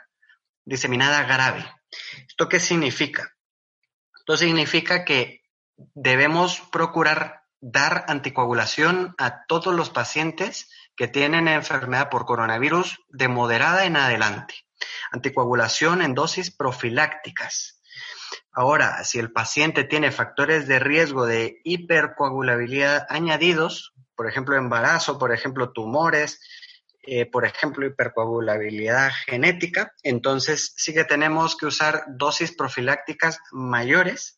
diseminada 0.64 1.24
grave. 1.24 1.66
¿Esto 2.28 2.48
qué 2.48 2.60
significa? 2.60 3.36
Esto 4.16 4.38
significa 4.38 5.04
que 5.04 5.39
debemos 5.94 6.62
procurar 6.72 7.44
dar 7.62 8.06
anticoagulación 8.08 9.16
a 9.18 9.46
todos 9.46 9.74
los 9.74 9.90
pacientes 9.90 10.70
que 10.96 11.08
tienen 11.08 11.48
enfermedad 11.48 12.10
por 12.10 12.26
coronavirus 12.26 13.00
de 13.10 13.28
moderada 13.28 13.86
en 13.86 13.96
adelante. 13.96 14.56
Anticoagulación 15.12 16.02
en 16.02 16.14
dosis 16.14 16.56
profilácticas. 16.56 17.82
Ahora, 18.52 19.04
si 19.04 19.20
el 19.20 19.32
paciente 19.32 19.84
tiene 19.84 20.12
factores 20.12 20.68
de 20.68 20.80
riesgo 20.80 21.26
de 21.26 21.62
hipercoagulabilidad 21.64 23.06
añadidos, 23.10 23.94
por 24.16 24.28
ejemplo, 24.28 24.58
embarazo, 24.58 25.18
por 25.18 25.34
ejemplo, 25.34 25.72
tumores, 25.72 26.42
eh, 27.04 27.26
por 27.26 27.46
ejemplo, 27.46 27.86
hipercoagulabilidad 27.86 29.12
genética, 29.26 29.94
entonces 30.04 30.74
sí 30.76 30.94
que 30.94 31.06
tenemos 31.06 31.56
que 31.56 31.68
usar 31.68 32.04
dosis 32.10 32.54
profilácticas 32.56 33.40
mayores. 33.52 34.38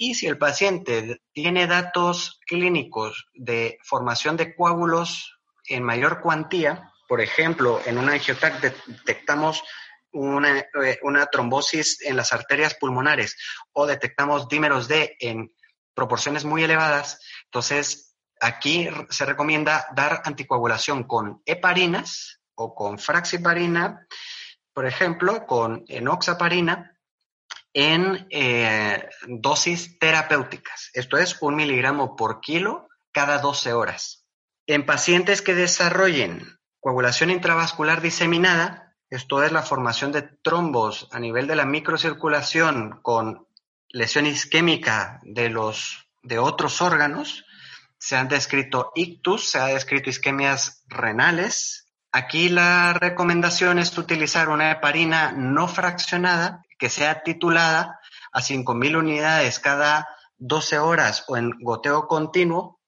Y 0.00 0.14
si 0.14 0.26
el 0.26 0.38
paciente 0.38 1.20
tiene 1.34 1.66
datos 1.66 2.40
clínicos 2.46 3.26
de 3.34 3.76
formación 3.84 4.38
de 4.38 4.54
coágulos 4.54 5.38
en 5.66 5.82
mayor 5.82 6.22
cuantía, 6.22 6.90
por 7.06 7.20
ejemplo, 7.20 7.82
en 7.84 7.98
un 7.98 8.08
angiotac 8.08 8.60
detectamos 8.60 9.62
una, 10.12 10.58
eh, 10.58 10.98
una, 11.02 11.26
trombosis 11.26 12.00
en 12.00 12.16
las 12.16 12.32
arterias 12.32 12.74
pulmonares 12.74 13.36
o 13.72 13.86
detectamos 13.86 14.48
dímeros 14.48 14.88
D 14.88 15.16
en 15.20 15.52
proporciones 15.94 16.46
muy 16.46 16.64
elevadas, 16.64 17.20
entonces 17.44 18.10
Aquí 18.40 18.88
se 19.10 19.26
recomienda 19.26 19.86
dar 19.94 20.22
anticoagulación 20.24 21.04
con 21.04 21.42
heparinas 21.44 22.40
o 22.54 22.74
con 22.74 22.98
fraxiparina, 22.98 24.06
por 24.72 24.86
ejemplo, 24.86 25.46
con 25.46 25.84
enoxaparina 25.88 26.98
en 27.72 28.26
eh, 28.30 29.08
dosis 29.26 29.98
terapéuticas. 29.98 30.90
Esto 30.94 31.18
es 31.18 31.36
un 31.40 31.56
miligramo 31.56 32.16
por 32.16 32.40
kilo 32.40 32.88
cada 33.12 33.38
12 33.38 33.72
horas. 33.72 34.26
En 34.66 34.86
pacientes 34.86 35.42
que 35.42 35.54
desarrollen 35.54 36.58
coagulación 36.80 37.30
intravascular 37.30 38.00
diseminada, 38.00 38.96
esto 39.10 39.42
es 39.42 39.52
la 39.52 39.62
formación 39.62 40.12
de 40.12 40.22
trombos 40.22 41.08
a 41.12 41.20
nivel 41.20 41.46
de 41.46 41.56
la 41.56 41.64
microcirculación 41.64 43.00
con 43.02 43.46
lesión 43.88 44.26
isquémica 44.26 45.20
de 45.24 45.50
los 45.50 46.06
de 46.22 46.38
otros 46.38 46.80
órganos, 46.82 47.44
se 47.98 48.16
han 48.16 48.28
descrito 48.28 48.92
ictus, 48.94 49.50
se 49.50 49.58
ha 49.58 49.66
descrito 49.66 50.10
isquemias 50.10 50.84
renales. 50.88 51.86
Aquí 52.12 52.48
la 52.48 52.92
recomendación 52.94 53.78
es 53.78 53.96
utilizar 53.96 54.48
una 54.48 54.70
heparina 54.70 55.32
no 55.32 55.68
fraccionada 55.68 56.64
que 56.80 56.88
sea 56.88 57.22
titulada 57.22 58.00
a 58.32 58.40
5.000 58.40 58.96
unidades 58.96 59.60
cada 59.60 60.08
12 60.38 60.78
horas 60.78 61.24
o 61.28 61.36
en 61.36 61.50
goteo 61.60 62.08
continuo 62.08 62.80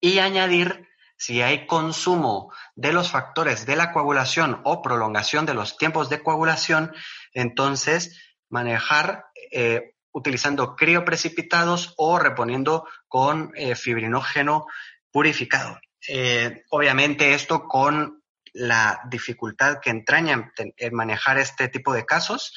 y 0.00 0.18
añadir 0.18 0.88
si 1.16 1.42
hay 1.42 1.66
consumo 1.66 2.52
de 2.74 2.92
los 2.92 3.10
factores 3.10 3.66
de 3.66 3.76
la 3.76 3.92
coagulación 3.92 4.60
o 4.64 4.82
prolongación 4.82 5.46
de 5.46 5.54
los 5.54 5.76
tiempos 5.76 6.08
de 6.08 6.22
coagulación, 6.22 6.94
entonces 7.34 8.18
manejar 8.48 9.26
eh, 9.50 9.94
utilizando 10.12 10.76
crioprecipitados 10.76 11.92
o 11.96 12.18
reponiendo 12.18 12.88
con 13.08 13.52
eh, 13.56 13.74
fibrinógeno 13.74 14.66
purificado. 15.10 15.78
Eh, 16.08 16.62
obviamente 16.70 17.34
esto 17.34 17.66
con 17.66 18.22
la 18.54 19.00
dificultad 19.10 19.78
que 19.82 19.90
entraña 19.90 20.52
en 20.56 20.94
manejar 20.94 21.38
este 21.38 21.68
tipo 21.68 21.92
de 21.92 22.06
casos, 22.06 22.54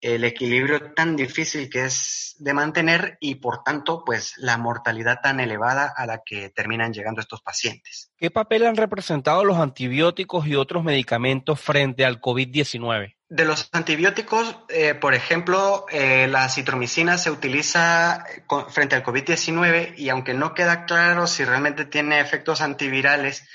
el 0.00 0.24
equilibrio 0.24 0.92
tan 0.92 1.16
difícil 1.16 1.70
que 1.70 1.86
es 1.86 2.36
de 2.38 2.52
mantener 2.52 3.16
y 3.20 3.36
por 3.36 3.62
tanto 3.62 4.04
pues 4.04 4.34
la 4.36 4.58
mortalidad 4.58 5.20
tan 5.22 5.40
elevada 5.40 5.92
a 5.96 6.06
la 6.06 6.22
que 6.24 6.50
terminan 6.50 6.92
llegando 6.92 7.20
estos 7.20 7.40
pacientes. 7.40 8.12
¿Qué 8.16 8.30
papel 8.30 8.66
han 8.66 8.76
representado 8.76 9.44
los 9.44 9.58
antibióticos 9.58 10.46
y 10.46 10.54
otros 10.54 10.84
medicamentos 10.84 11.60
frente 11.60 12.04
al 12.04 12.20
COVID-19? 12.20 13.16
De 13.28 13.44
los 13.44 13.68
antibióticos, 13.72 14.56
eh, 14.68 14.94
por 14.94 15.14
ejemplo, 15.14 15.86
eh, 15.90 16.28
la 16.28 16.48
citromicina 16.48 17.18
se 17.18 17.32
utiliza 17.32 18.24
frente 18.68 18.94
al 18.94 19.02
COVID-19 19.02 19.94
y 19.96 20.10
aunque 20.10 20.32
no 20.32 20.54
queda 20.54 20.84
claro 20.84 21.26
si 21.26 21.44
realmente 21.44 21.86
tiene 21.86 22.20
efectos 22.20 22.60
antivirales, 22.60 23.48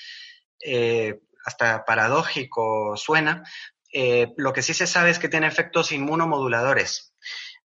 eh, 0.65 1.21
hasta 1.45 1.86
paradójico 1.86 2.97
suena, 2.97 3.43
eh, 3.91 4.34
lo 4.38 4.54
que 4.54 4.62
sí 4.62 4.73
se 4.73 4.88
sabe 4.88 5.10
es 5.10 5.19
que 5.19 5.30
tiene 5.30 5.47
efectos 5.47 5.91
inmunomoduladores. 5.91 7.13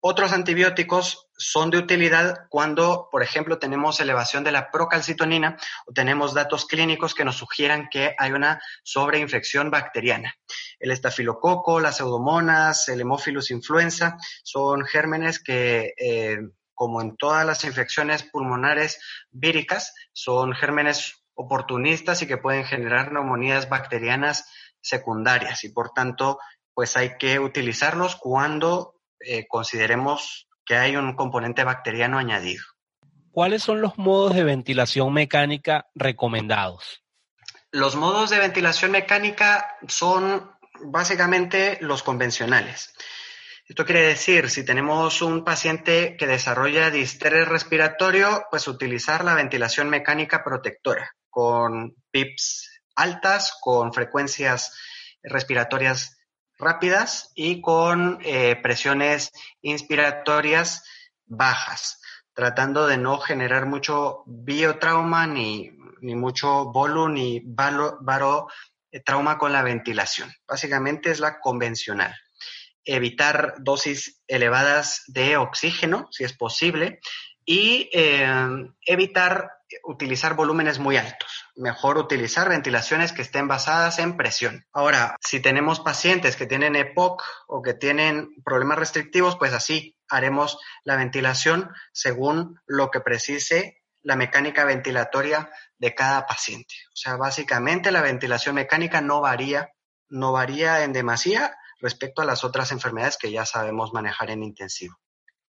Otros 0.02 0.32
antibióticos 0.32 1.28
son 1.36 1.68
de 1.68 1.76
utilidad 1.76 2.46
cuando, 2.48 3.08
por 3.12 3.22
ejemplo, 3.22 3.58
tenemos 3.58 4.00
elevación 4.00 4.44
de 4.44 4.50
la 4.50 4.70
procalcitonina 4.70 5.58
o 5.86 5.92
tenemos 5.92 6.32
datos 6.32 6.64
clínicos 6.64 7.14
que 7.14 7.24
nos 7.26 7.36
sugieran 7.36 7.88
que 7.90 8.14
hay 8.18 8.32
una 8.32 8.62
sobreinfección 8.82 9.70
bacteriana. 9.70 10.34
El 10.78 10.90
estafilococo, 10.90 11.80
las 11.80 11.98
pseudomonas, 11.98 12.88
el 12.88 13.02
hemófilus 13.02 13.50
influenza 13.50 14.16
son 14.42 14.86
gérmenes 14.86 15.38
que, 15.38 15.92
eh, 15.98 16.38
como 16.72 17.02
en 17.02 17.18
todas 17.18 17.44
las 17.44 17.64
infecciones 17.64 18.22
pulmonares 18.22 18.98
víricas, 19.30 19.92
son 20.14 20.54
gérmenes 20.54 21.20
oportunistas 21.34 22.22
y 22.22 22.26
que 22.26 22.38
pueden 22.38 22.64
generar 22.64 23.12
neumonías 23.12 23.68
bacterianas 23.68 24.50
secundarias 24.80 25.64
y 25.64 25.70
por 25.70 25.90
tanto 25.90 26.38
pues 26.74 26.96
hay 26.96 27.16
que 27.18 27.38
utilizarlos 27.38 28.16
cuando 28.16 28.94
eh, 29.20 29.46
consideremos 29.48 30.48
que 30.64 30.76
hay 30.76 30.96
un 30.96 31.14
componente 31.14 31.64
bacteriano 31.64 32.18
añadido. 32.18 32.64
¿Cuáles 33.30 33.62
son 33.62 33.80
los 33.80 33.98
modos 33.98 34.34
de 34.34 34.44
ventilación 34.44 35.12
mecánica 35.12 35.88
recomendados? 35.94 37.02
Los 37.70 37.96
modos 37.96 38.30
de 38.30 38.38
ventilación 38.38 38.90
mecánica 38.90 39.76
son 39.86 40.50
básicamente 40.82 41.78
los 41.80 42.02
convencionales. 42.02 42.94
Esto 43.68 43.84
quiere 43.84 44.02
decir, 44.02 44.50
si 44.50 44.64
tenemos 44.64 45.22
un 45.22 45.44
paciente 45.44 46.16
que 46.16 46.26
desarrolla 46.26 46.90
distrés 46.90 47.46
respiratorio, 47.46 48.46
pues 48.50 48.66
utilizar 48.66 49.24
la 49.24 49.34
ventilación 49.34 49.88
mecánica 49.88 50.42
protectora 50.42 51.14
con 51.28 51.94
PIPs 52.10 52.79
altas, 53.00 53.56
con 53.60 53.92
frecuencias 53.92 54.76
respiratorias 55.22 56.18
rápidas 56.58 57.32
y 57.34 57.60
con 57.60 58.18
eh, 58.22 58.56
presiones 58.62 59.32
inspiratorias 59.62 60.84
bajas, 61.26 62.00
tratando 62.34 62.86
de 62.86 62.98
no 62.98 63.18
generar 63.18 63.66
mucho 63.66 64.22
biotrauma 64.26 65.26
ni, 65.26 65.70
ni 66.02 66.14
mucho 66.14 66.66
bolo 66.66 67.08
ni 67.08 67.40
baro, 67.44 68.48
eh, 68.92 69.00
trauma 69.00 69.38
con 69.38 69.52
la 69.52 69.62
ventilación. 69.62 70.32
Básicamente 70.46 71.10
es 71.10 71.20
la 71.20 71.40
convencional. 71.40 72.14
Evitar 72.84 73.54
dosis 73.58 74.22
elevadas 74.26 75.04
de 75.06 75.36
oxígeno, 75.36 76.08
si 76.10 76.24
es 76.24 76.32
posible, 76.32 77.00
y 77.44 77.88
eh, 77.92 78.26
evitar 78.86 79.50
utilizar 79.84 80.34
volúmenes 80.34 80.78
muy 80.78 80.96
altos. 80.96 81.44
Mejor 81.60 81.98
utilizar 81.98 82.48
ventilaciones 82.48 83.12
que 83.12 83.20
estén 83.20 83.46
basadas 83.46 83.98
en 83.98 84.16
presión. 84.16 84.64
Ahora, 84.72 85.14
si 85.20 85.40
tenemos 85.40 85.78
pacientes 85.80 86.34
que 86.34 86.46
tienen 86.46 86.74
EPOC 86.74 87.22
o 87.48 87.60
que 87.60 87.74
tienen 87.74 88.30
problemas 88.42 88.78
restrictivos, 88.78 89.36
pues 89.36 89.52
así 89.52 89.94
haremos 90.08 90.58
la 90.84 90.96
ventilación 90.96 91.70
según 91.92 92.58
lo 92.66 92.90
que 92.90 93.00
precise 93.00 93.82
la 94.02 94.16
mecánica 94.16 94.64
ventilatoria 94.64 95.50
de 95.76 95.94
cada 95.94 96.26
paciente. 96.26 96.74
O 96.94 96.96
sea, 96.96 97.16
básicamente 97.16 97.92
la 97.92 98.00
ventilación 98.00 98.54
mecánica 98.54 99.02
no 99.02 99.20
varía, 99.20 99.68
no 100.08 100.32
varía 100.32 100.82
en 100.82 100.94
demasía 100.94 101.54
respecto 101.78 102.22
a 102.22 102.24
las 102.24 102.42
otras 102.42 102.72
enfermedades 102.72 103.18
que 103.18 103.30
ya 103.30 103.44
sabemos 103.44 103.92
manejar 103.92 104.30
en 104.30 104.44
intensivo. 104.44 104.96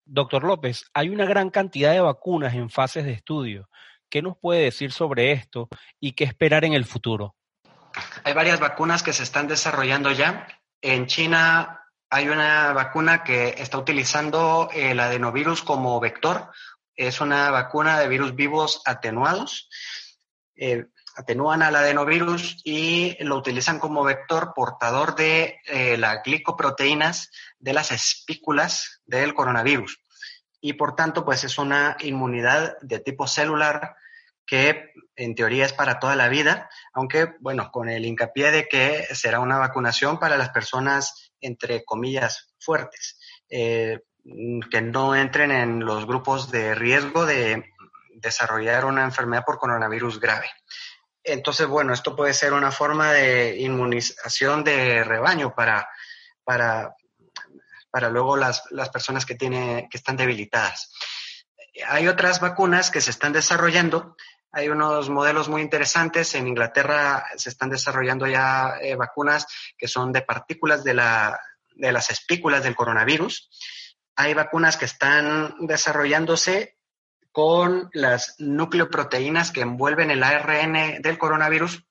Doctor 0.04 0.44
López, 0.44 0.84
hay 0.94 1.08
una 1.08 1.26
gran 1.26 1.50
cantidad 1.52 1.94
de 1.94 2.02
vacunas 2.02 2.54
en 2.54 2.70
fases 2.70 3.06
de 3.06 3.14
estudio. 3.14 3.70
¿Qué 4.12 4.22
nos 4.22 4.38
puede 4.38 4.64
decir 4.64 4.92
sobre 4.92 5.32
esto 5.32 5.70
y 6.02 6.12
qué 6.12 6.26
esperar 6.26 6.66
en 6.66 6.74
el 6.74 6.84
futuro? 6.84 7.34
Hay 8.26 8.34
varias 8.34 8.60
vacunas 8.60 9.04
que 9.04 9.14
se 9.14 9.24
están 9.24 9.48
desarrollando 9.48 10.12
ya. 10.12 10.48
En 10.82 11.08
China 11.08 11.86
hay 12.10 12.28
una 12.28 12.74
vacuna 12.74 13.24
que 13.24 13.56
está 13.58 13.78
utilizando 13.78 14.70
el 14.74 15.00
adenovirus 15.00 15.64
como 15.64 15.98
vector. 16.02 16.52
Es 16.94 17.22
una 17.22 17.52
vacuna 17.52 17.98
de 18.00 18.10
virus 18.10 18.36
vivos 18.36 18.82
atenuados. 18.86 19.70
Eh, 20.58 20.88
atenúan 21.16 21.64
al 21.64 21.78
adenovirus 21.78 22.58
y 22.66 23.16
lo 23.24 23.38
utilizan 23.38 23.80
como 23.80 24.04
vector 24.04 24.52
portador 24.54 25.16
de 25.16 25.62
eh, 25.66 25.96
las 25.96 26.22
glicoproteínas 26.22 27.32
de 27.60 27.72
las 27.72 27.92
espículas 27.92 29.02
del 29.06 29.34
coronavirus. 29.34 30.02
Y 30.60 30.74
por 30.74 30.96
tanto, 30.96 31.24
pues 31.24 31.46
es 31.46 31.58
una 31.58 31.96
inmunidad 32.02 32.78
de 32.82 33.00
tipo 33.00 33.26
celular 33.26 33.96
que 34.52 34.92
en 35.16 35.34
teoría 35.34 35.66
es 35.66 35.72
para 35.72 35.98
toda 35.98 36.18
la 36.18 36.28
vida, 36.28 36.70
aunque, 36.92 37.36
bueno, 37.40 37.72
con 37.72 37.88
el 37.88 38.06
hincapié 38.06 38.52
de 38.52 38.68
que 38.68 39.08
será 39.16 39.40
una 39.40 39.58
vacunación 39.58 40.20
para 40.20 40.36
las 40.36 40.50
personas, 40.50 41.32
entre 41.40 41.86
comillas, 41.86 42.54
fuertes, 42.60 43.18
eh, 43.50 44.02
que 44.70 44.82
no 44.82 45.16
entren 45.16 45.52
en 45.52 45.86
los 45.86 46.06
grupos 46.06 46.52
de 46.52 46.76
riesgo 46.76 47.26
de, 47.26 47.64
desarrollar 48.16 48.84
una 48.84 49.06
enfermedad 49.06 49.46
por 49.46 49.58
coronavirus 49.58 50.20
grave. 50.20 50.52
Entonces, 51.24 51.66
bueno, 51.66 51.94
esto 51.94 52.14
puede 52.14 52.34
ser 52.34 52.52
una 52.52 52.72
forma 52.72 53.14
de 53.14 53.58
inmunización 53.58 54.66
de 54.66 55.06
rebaño 55.06 55.56
para, 55.56 55.88
para, 56.44 56.94
para 57.90 58.10
luego 58.10 58.36
las, 58.36 58.66
las 58.70 58.90
personas 58.90 59.26
que, 59.26 59.36
tiene, 59.36 59.88
que 59.90 59.98
están 59.98 60.18
debilitadas. 60.18 60.92
Hay 61.88 62.08
otras 62.08 62.42
vacunas 62.42 62.92
que 62.92 63.02
se 63.02 63.12
están 63.12 63.32
desarrollando. 63.32 64.18
Hay 64.54 64.68
unos 64.68 65.10
modelos 65.10 65.48
muy 65.48 65.62
interesantes. 65.62 66.36
En 66.36 66.48
Inglaterra 66.48 67.26
se 67.38 67.50
están 67.50 67.70
desarrollando 67.70 68.28
ya 68.28 68.76
eh, 68.82 68.96
vacunas 68.96 69.48
que 69.78 69.88
son 69.88 70.12
de 70.12 70.24
partículas 70.24 70.84
de, 70.84 70.94
la, 70.94 71.40
de 71.76 71.92
las 71.92 72.10
espículas 72.10 72.64
del 72.64 72.76
coronavirus. 72.76 73.50
Hay 74.16 74.34
vacunas 74.34 74.76
que 74.76 74.86
están 74.86 75.56
desarrollándose 75.60 76.78
con 77.32 77.90
las 77.94 78.36
nucleoproteínas 78.40 79.52
que 79.52 79.62
envuelven 79.62 80.12
el 80.12 80.22
ARN 80.22 81.02
del 81.02 81.18
coronavirus, 81.18 81.86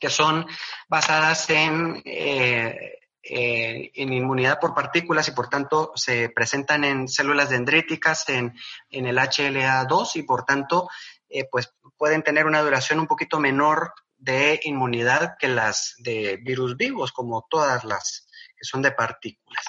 que 0.00 0.08
son 0.08 0.46
basadas 0.88 1.50
en, 1.50 2.02
eh, 2.06 2.98
eh, 3.22 3.90
en 3.94 4.12
inmunidad 4.12 4.58
por 4.60 4.74
partículas 4.74 5.28
y 5.28 5.32
por 5.32 5.48
tanto 5.48 5.92
se 5.94 6.28
presentan 6.28 6.84
en 6.84 7.08
células 7.08 7.50
dendríticas, 7.50 8.28
en, 8.28 8.54
en 8.90 9.06
el 9.06 9.16
HLA2 9.16 10.16
y 10.16 10.22
por 10.24 10.44
tanto 10.44 10.88
eh, 11.34 11.46
pues 11.50 11.74
pueden 11.96 12.22
tener 12.22 12.46
una 12.46 12.62
duración 12.62 13.00
un 13.00 13.06
poquito 13.06 13.40
menor 13.40 13.92
de 14.16 14.60
inmunidad 14.64 15.34
que 15.38 15.48
las 15.48 15.94
de 15.98 16.38
virus 16.42 16.76
vivos, 16.76 17.12
como 17.12 17.46
todas 17.50 17.84
las 17.84 18.28
que 18.56 18.64
son 18.64 18.80
de 18.82 18.92
partículas 18.92 19.64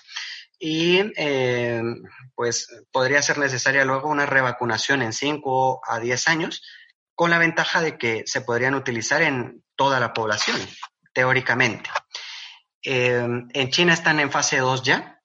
y 0.60 1.12
eh, 1.18 1.82
pues 2.34 2.68
podría 2.92 3.22
ser 3.22 3.38
necesaria 3.38 3.86
luego 3.86 4.10
una 4.10 4.26
revacunación 4.26 5.02
en 5.02 5.14
5 5.14 5.82
a 5.88 6.00
10 6.00 6.28
años, 6.28 6.62
con 7.14 7.30
la 7.30 7.38
ventaja 7.38 7.82
de 7.82 7.98
que 7.98 8.24
se 8.26 8.42
podrían 8.42 8.76
utilizar 8.76 9.22
en 9.22 9.64
toda 9.76 10.00
la 10.00 10.14
población, 10.14 10.58
teóricamente. 11.14 11.90
Eh, 12.84 13.28
en 13.54 13.70
China 13.72 13.94
están 13.94 14.20
en 14.20 14.32
fase 14.32 14.58
2 14.58 14.84
ya, 14.84 15.22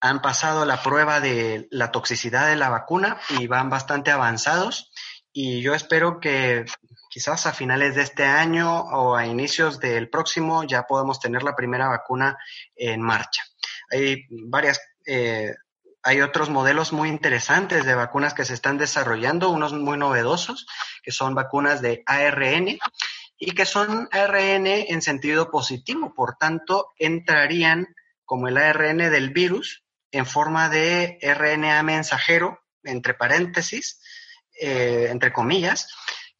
han 0.00 0.20
pasado 0.20 0.64
la 0.64 0.82
prueba 0.82 1.20
de 1.20 1.68
la 1.70 1.92
toxicidad 1.92 2.48
de 2.48 2.56
la 2.56 2.68
vacuna 2.68 3.20
y 3.38 3.46
van 3.46 3.70
bastante 3.70 4.10
avanzados 4.10 4.92
y 5.32 5.62
yo 5.62 5.74
espero 5.74 6.20
que 6.20 6.64
quizás 7.08 7.46
a 7.46 7.52
finales 7.52 7.94
de 7.94 8.02
este 8.02 8.24
año 8.24 8.80
o 8.80 9.16
a 9.16 9.26
inicios 9.26 9.80
del 9.80 10.08
próximo 10.08 10.64
ya 10.64 10.84
podamos 10.84 11.20
tener 11.20 11.42
la 11.42 11.56
primera 11.56 11.88
vacuna 11.88 12.38
en 12.76 13.00
marcha. 13.00 13.42
Hay 13.90 14.26
varias, 14.30 14.80
eh, 15.06 15.54
hay 16.02 16.20
otros 16.20 16.50
modelos 16.50 16.92
muy 16.92 17.08
interesantes 17.08 17.84
de 17.84 17.94
vacunas 17.94 18.34
que 18.34 18.44
se 18.44 18.54
están 18.54 18.78
desarrollando, 18.78 19.50
unos 19.50 19.72
muy 19.72 19.96
novedosos, 19.96 20.66
que 21.02 21.12
son 21.12 21.34
vacunas 21.34 21.80
de 21.80 22.02
ARN 22.06 22.78
y 23.38 23.52
que 23.52 23.64
son 23.64 24.08
ARN 24.12 24.66
en 24.66 25.02
sentido 25.02 25.50
positivo, 25.50 26.14
por 26.14 26.36
tanto, 26.36 26.88
entrarían 26.98 27.86
como 28.24 28.48
el 28.48 28.56
ARN 28.56 28.98
del 28.98 29.30
virus 29.30 29.82
en 30.10 30.26
forma 30.26 30.68
de 30.68 31.18
RNA 31.22 31.82
mensajero, 31.82 32.60
entre 32.84 33.14
paréntesis, 33.14 34.00
eh, 34.64 35.08
entre 35.10 35.32
comillas, 35.32 35.88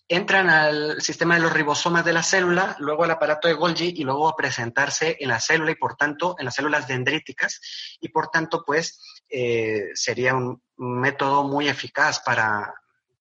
entran 0.06 0.48
al 0.48 1.02
sistema 1.02 1.34
de 1.34 1.40
los 1.40 1.52
ribosomas 1.52 2.04
de 2.04 2.12
la 2.12 2.22
célula, 2.22 2.76
luego 2.78 3.02
al 3.02 3.10
aparato 3.10 3.48
de 3.48 3.54
Golgi 3.54 3.94
y 3.96 4.04
luego 4.04 4.28
a 4.28 4.36
presentarse 4.36 5.16
en 5.18 5.28
la 5.28 5.40
célula 5.40 5.72
y 5.72 5.74
por 5.74 5.96
tanto 5.96 6.36
en 6.38 6.44
las 6.44 6.54
células 6.54 6.86
dendríticas 6.86 7.60
y 8.00 8.10
por 8.10 8.28
tanto 8.28 8.62
pues 8.64 9.00
eh, 9.28 9.88
sería 9.94 10.36
un 10.36 10.62
método 10.76 11.42
muy 11.42 11.68
eficaz 11.68 12.20
para, 12.20 12.72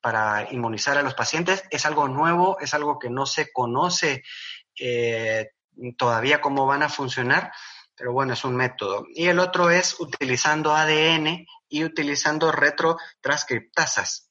para 0.02 0.52
inmunizar 0.52 1.00
a 1.00 1.02
los 1.02 1.16
pacientes. 1.16 1.64
Es 1.72 1.88
algo 1.88 2.08
nuevo, 2.08 2.60
es 2.60 2.76
algo 2.76 3.00
que 3.00 3.10
no 3.10 3.26
se 3.26 3.52
conoce 3.52 4.22
eh, 4.80 5.50
todavía 5.98 6.42
cómo 6.42 6.68
van 6.68 6.84
a 6.84 6.90
funcionar, 6.90 7.52
pero 7.96 8.14
bueno, 8.14 8.34
es 8.34 8.44
un 8.44 8.56
método. 8.56 9.08
Y 9.16 9.30
el 9.30 9.40
otro 9.40 9.72
es 9.72 10.00
utilizando 10.00 10.76
ADN 10.76 11.48
y 11.70 11.84
utilizando 11.86 12.52
retrotranscriptasas 12.52 14.31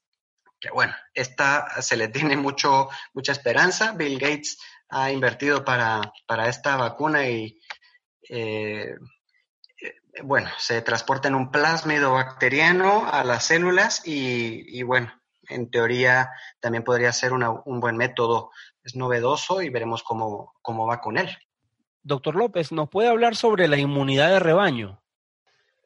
que 0.61 0.71
bueno, 0.71 0.95
esta 1.15 1.81
se 1.83 1.97
le 1.97 2.09
tiene 2.09 2.37
mucho, 2.37 2.89
mucha 3.15 3.33
esperanza. 3.33 3.93
Bill 3.93 4.19
Gates 4.19 4.59
ha 4.91 5.11
invertido 5.11 5.65
para, 5.65 6.01
para 6.27 6.49
esta 6.49 6.77
vacuna 6.77 7.27
y 7.27 7.59
eh, 8.29 8.95
eh, 9.81 10.23
bueno, 10.23 10.51
se 10.59 10.83
transporta 10.83 11.29
en 11.29 11.35
un 11.35 11.51
plásmido 11.51 12.13
bacteriano 12.13 13.09
a 13.11 13.25
las 13.25 13.45
células 13.45 14.03
y, 14.05 14.83
bueno, 14.83 15.13
en 15.49 15.71
teoría 15.71 16.31
también 16.61 16.85
podría 16.85 17.13
ser 17.13 17.33
un 17.33 17.81
buen 17.81 17.97
método. 17.97 18.51
Es 18.83 18.97
novedoso 18.97 19.63
y 19.63 19.69
veremos 19.69 20.03
cómo, 20.03 20.55
cómo 20.63 20.87
va 20.87 21.01
con 21.01 21.19
él. 21.19 21.37
Doctor 22.03 22.35
López, 22.35 22.73
¿nos 22.73 22.89
puede 22.89 23.09
hablar 23.09 23.37
sobre 23.37 23.69
la 23.69 23.77
inmunidad 23.77 24.31
de 24.31 24.39
rebaño? 24.39 25.03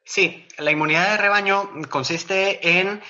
Sí, 0.05 0.47
la 0.59 0.71
inmunidad 0.71 1.11
de 1.11 1.17
rebaño 1.17 1.71
consiste 1.91 2.79
en 2.79 3.03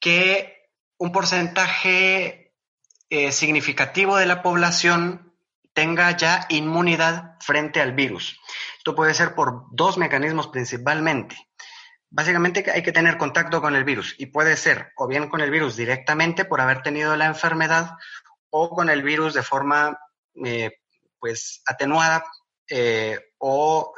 que 0.00 0.61
un 1.02 1.10
porcentaje 1.10 2.54
eh, 3.10 3.32
significativo 3.32 4.16
de 4.16 4.26
la 4.26 4.40
población 4.40 5.34
tenga 5.72 6.16
ya 6.16 6.46
inmunidad 6.48 7.38
frente 7.40 7.80
al 7.80 7.92
virus. 7.92 8.38
Esto 8.78 8.94
puede 8.94 9.12
ser 9.12 9.34
por 9.34 9.64
dos 9.72 9.98
mecanismos 9.98 10.46
principalmente. 10.46 11.36
Básicamente 12.08 12.70
hay 12.70 12.84
que 12.84 12.92
tener 12.92 13.18
contacto 13.18 13.60
con 13.60 13.74
el 13.74 13.82
virus 13.82 14.14
y 14.16 14.26
puede 14.26 14.56
ser 14.56 14.92
o 14.94 15.08
bien 15.08 15.28
con 15.28 15.40
el 15.40 15.50
virus 15.50 15.74
directamente 15.74 16.44
por 16.44 16.60
haber 16.60 16.82
tenido 16.82 17.16
la 17.16 17.26
enfermedad 17.26 17.96
o 18.50 18.70
con 18.70 18.88
el 18.88 19.02
virus 19.02 19.34
de 19.34 19.42
forma 19.42 19.98
eh, 20.44 20.70
pues 21.18 21.62
atenuada 21.66 22.24
eh, 22.70 23.18
o 23.38 23.92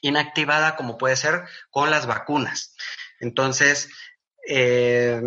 inactivada 0.00 0.76
como 0.76 0.96
puede 0.96 1.16
ser 1.16 1.44
con 1.68 1.90
las 1.90 2.06
vacunas. 2.06 2.74
Entonces, 3.20 3.90
eh, 4.46 5.20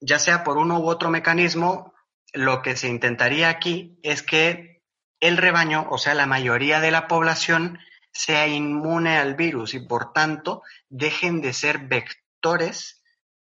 ya 0.00 0.18
sea 0.18 0.44
por 0.44 0.58
uno 0.58 0.78
u 0.80 0.88
otro 0.88 1.10
mecanismo, 1.10 1.92
lo 2.32 2.62
que 2.62 2.76
se 2.76 2.88
intentaría 2.88 3.48
aquí 3.48 3.98
es 4.02 4.22
que 4.22 4.82
el 5.20 5.36
rebaño, 5.36 5.86
o 5.90 5.98
sea, 5.98 6.14
la 6.14 6.26
mayoría 6.26 6.80
de 6.80 6.90
la 6.90 7.06
población, 7.06 7.78
sea 8.12 8.46
inmune 8.46 9.16
al 9.16 9.34
virus 9.34 9.74
y 9.74 9.80
por 9.80 10.12
tanto 10.12 10.62
dejen 10.88 11.40
de 11.40 11.52
ser 11.52 11.78
vectores, 11.86 13.02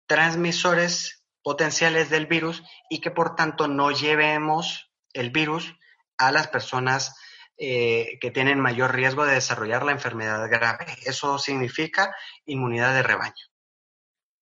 transmisores 0.06 1.24
potenciales 1.42 2.08
del 2.10 2.26
virus 2.26 2.62
y 2.88 3.00
que 3.00 3.10
por 3.10 3.36
tanto 3.36 3.68
no 3.68 3.90
llevemos 3.90 4.90
el 5.12 5.30
virus 5.30 5.74
a 6.16 6.32
las 6.32 6.48
personas 6.48 7.14
eh, 7.58 8.18
que 8.20 8.30
tienen 8.30 8.58
mayor 8.58 8.94
riesgo 8.94 9.24
de 9.26 9.34
desarrollar 9.34 9.84
la 9.84 9.92
enfermedad 9.92 10.48
grave. 10.50 10.86
Eso 11.04 11.38
significa 11.38 12.14
inmunidad 12.46 12.94
de 12.94 13.02
rebaño. 13.02 13.53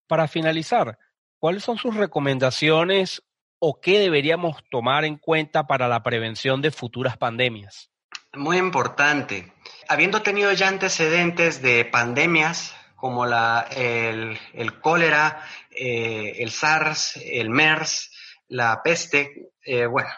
Para 0.07 0.29
finalizar, 0.29 0.99
¿cuáles 1.39 1.65
son 1.65 1.79
sus 1.79 1.97
recomendaciones 1.97 3.23
o 3.59 3.81
qué 3.81 3.99
deberíamos 4.01 4.57
tomar 4.71 5.05
en 5.05 5.17
cuenta 5.17 5.67
para 5.67 5.89
la 5.89 6.03
prevención 6.03 6.61
de 6.63 6.71
futuras 6.71 7.17
pandemias? 7.17 7.91
Muy 8.35 8.57
importante. 8.57 9.53
Habiendo 9.89 10.23
tenido 10.23 10.53
ya 10.53 10.69
antecedentes 10.69 11.63
de 11.63 11.85
pandemias 11.85 12.75
como 12.97 13.27
la, 13.27 13.67
el, 13.71 14.39
cólera, 14.81 15.45
eh, 15.71 16.37
el 16.39 16.51
SARS, 16.51 17.17
el 17.17 17.51
MERS, 17.51 18.11
la 18.49 18.81
peste, 18.83 19.51
eh, 19.65 19.87
bueno, 19.87 20.11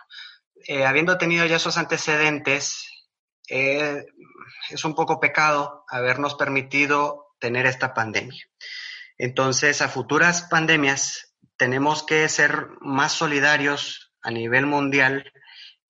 eh, 0.66 0.84
habiendo 0.84 1.16
tenido 1.18 1.46
ya 1.46 1.56
esos 1.56 1.78
antecedentes, 1.78 2.86
es 3.46 4.84
un 4.84 4.94
poco 4.94 5.18
pecado 5.18 5.84
habernos 5.88 6.34
permitido 6.34 7.34
tener 7.38 7.66
esta 7.66 7.94
pandemia. 7.94 8.44
Entonces, 9.18 9.80
a 9.82 9.88
futuras 9.88 10.42
pandemias 10.42 11.34
tenemos 11.56 12.04
que 12.04 12.28
ser 12.28 12.68
más 12.80 13.12
solidarios 13.12 14.12
a 14.22 14.30
nivel 14.30 14.66
mundial 14.66 15.32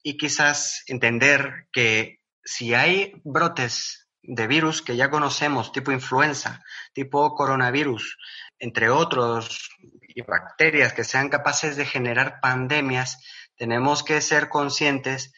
y 0.03 0.17
quizás 0.17 0.83
entender 0.87 1.69
que 1.73 2.21
si 2.45 2.75
hay 2.75 3.15
brotes 3.25 4.09
de 4.23 4.47
virus 4.47 4.83
que 4.83 4.97
ya 4.97 5.11
conocemos, 5.11 5.73
tipo 5.73 5.93
influenza, 5.93 6.63
tipo 6.93 7.35
coronavirus, 7.35 8.19
entre 8.59 8.91
otros, 8.91 9.71
y 10.09 10.23
bacterias 10.23 10.93
que 10.93 11.05
sean 11.05 11.29
capaces 11.29 11.77
de 11.77 11.87
generar 11.87 12.41
pandemias, 12.41 13.19
tenemos 13.57 14.03
que 14.03 14.21
ser 14.21 14.49
conscientes 14.49 15.33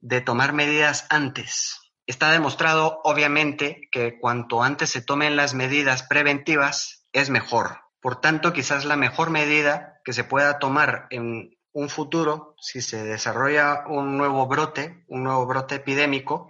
de 0.00 0.20
tomar 0.20 0.52
medidas 0.52 1.06
antes. 1.10 1.78
Está 2.06 2.32
demostrado, 2.32 3.00
obviamente, 3.04 3.88
que 3.90 4.18
cuanto 4.18 4.62
antes 4.62 4.90
se 4.90 5.02
tomen 5.02 5.36
las 5.36 5.54
medidas 5.54 6.02
preventivas, 6.02 6.99
es 7.12 7.30
mejor. 7.30 7.80
Por 8.00 8.20
tanto, 8.20 8.52
quizás 8.52 8.84
la 8.84 8.96
mejor 8.96 9.30
medida 9.30 10.00
que 10.04 10.12
se 10.12 10.24
pueda 10.24 10.58
tomar 10.58 11.06
en 11.10 11.56
un 11.72 11.88
futuro, 11.88 12.54
si 12.60 12.80
se 12.80 13.04
desarrolla 13.04 13.84
un 13.86 14.16
nuevo 14.16 14.46
brote, 14.46 15.04
un 15.08 15.24
nuevo 15.24 15.46
brote 15.46 15.76
epidémico 15.76 16.48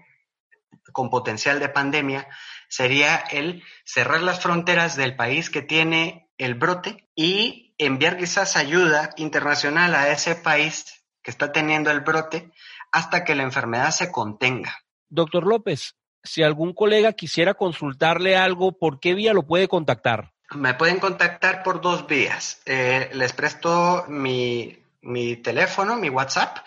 con 0.92 1.10
potencial 1.10 1.60
de 1.60 1.68
pandemia, 1.68 2.28
sería 2.68 3.16
el 3.16 3.62
cerrar 3.84 4.22
las 4.22 4.40
fronteras 4.40 4.96
del 4.96 5.16
país 5.16 5.50
que 5.50 5.62
tiene 5.62 6.30
el 6.38 6.54
brote 6.54 7.08
y 7.14 7.74
enviar 7.78 8.16
quizás 8.16 8.56
ayuda 8.56 9.10
internacional 9.16 9.94
a 9.94 10.10
ese 10.10 10.34
país 10.34 11.04
que 11.22 11.30
está 11.30 11.52
teniendo 11.52 11.90
el 11.90 12.00
brote 12.00 12.52
hasta 12.92 13.24
que 13.24 13.34
la 13.34 13.42
enfermedad 13.42 13.90
se 13.90 14.10
contenga. 14.10 14.78
Doctor 15.08 15.46
López, 15.46 15.96
si 16.22 16.42
algún 16.42 16.72
colega 16.72 17.12
quisiera 17.12 17.54
consultarle 17.54 18.36
algo, 18.36 18.78
¿por 18.78 19.00
qué 19.00 19.14
vía 19.14 19.32
lo 19.32 19.46
puede 19.46 19.68
contactar? 19.68 20.32
Me 20.54 20.74
pueden 20.74 20.98
contactar 20.98 21.62
por 21.62 21.80
dos 21.80 22.06
vías. 22.06 22.60
Eh, 22.66 23.08
les 23.12 23.32
presto 23.32 24.04
mi, 24.08 24.84
mi 25.00 25.36
teléfono, 25.36 25.96
mi 25.96 26.10
WhatsApp, 26.10 26.58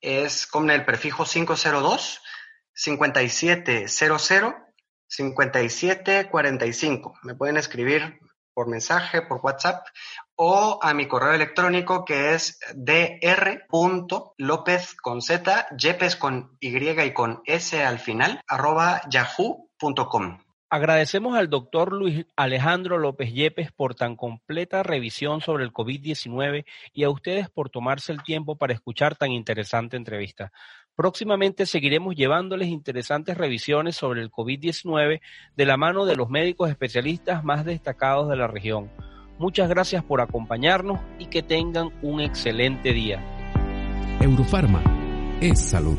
es 0.00 0.46
con 0.46 0.70
el 0.70 0.84
prefijo 0.84 1.24
502 1.24 2.20
5700 2.74 4.54
5745. 5.06 7.18
Me 7.22 7.34
pueden 7.34 7.56
escribir 7.56 8.20
por 8.52 8.68
mensaje, 8.68 9.22
por 9.22 9.40
WhatsApp 9.42 9.86
o 10.36 10.78
a 10.82 10.92
mi 10.94 11.08
correo 11.08 11.32
electrónico 11.32 12.04
que 12.04 12.34
es 12.34 12.60
dr.lopez 12.74 13.64
con 14.96 15.22
z, 15.22 15.66
yepes 15.76 16.16
con 16.16 16.56
y 16.60 16.76
y 16.76 17.12
con 17.12 17.42
s 17.44 17.84
al 17.84 17.98
final, 17.98 18.40
arroba 18.46 19.02
yahoo.com. 19.08 20.38
Agradecemos 20.72 21.36
al 21.36 21.50
doctor 21.50 21.92
Luis 21.92 22.26
Alejandro 22.36 22.96
López 22.96 23.34
Yepes 23.34 23.72
por 23.72 23.96
tan 23.96 24.14
completa 24.14 24.84
revisión 24.84 25.40
sobre 25.40 25.64
el 25.64 25.72
COVID-19 25.72 26.64
y 26.92 27.02
a 27.02 27.10
ustedes 27.10 27.50
por 27.50 27.70
tomarse 27.70 28.12
el 28.12 28.22
tiempo 28.22 28.54
para 28.54 28.72
escuchar 28.72 29.16
tan 29.16 29.32
interesante 29.32 29.96
entrevista. 29.96 30.52
Próximamente 30.94 31.66
seguiremos 31.66 32.14
llevándoles 32.14 32.68
interesantes 32.68 33.36
revisiones 33.36 33.96
sobre 33.96 34.22
el 34.22 34.30
COVID-19 34.30 35.20
de 35.56 35.66
la 35.66 35.76
mano 35.76 36.04
de 36.06 36.14
los 36.14 36.30
médicos 36.30 36.70
especialistas 36.70 37.42
más 37.42 37.64
destacados 37.64 38.28
de 38.28 38.36
la 38.36 38.46
región. 38.46 38.92
Muchas 39.38 39.68
gracias 39.68 40.04
por 40.04 40.20
acompañarnos 40.20 41.00
y 41.18 41.26
que 41.26 41.42
tengan 41.42 41.90
un 42.00 42.20
excelente 42.20 42.92
día. 42.92 43.20
Eurofarma 44.20 44.84
es 45.40 45.60
salud. 45.60 45.98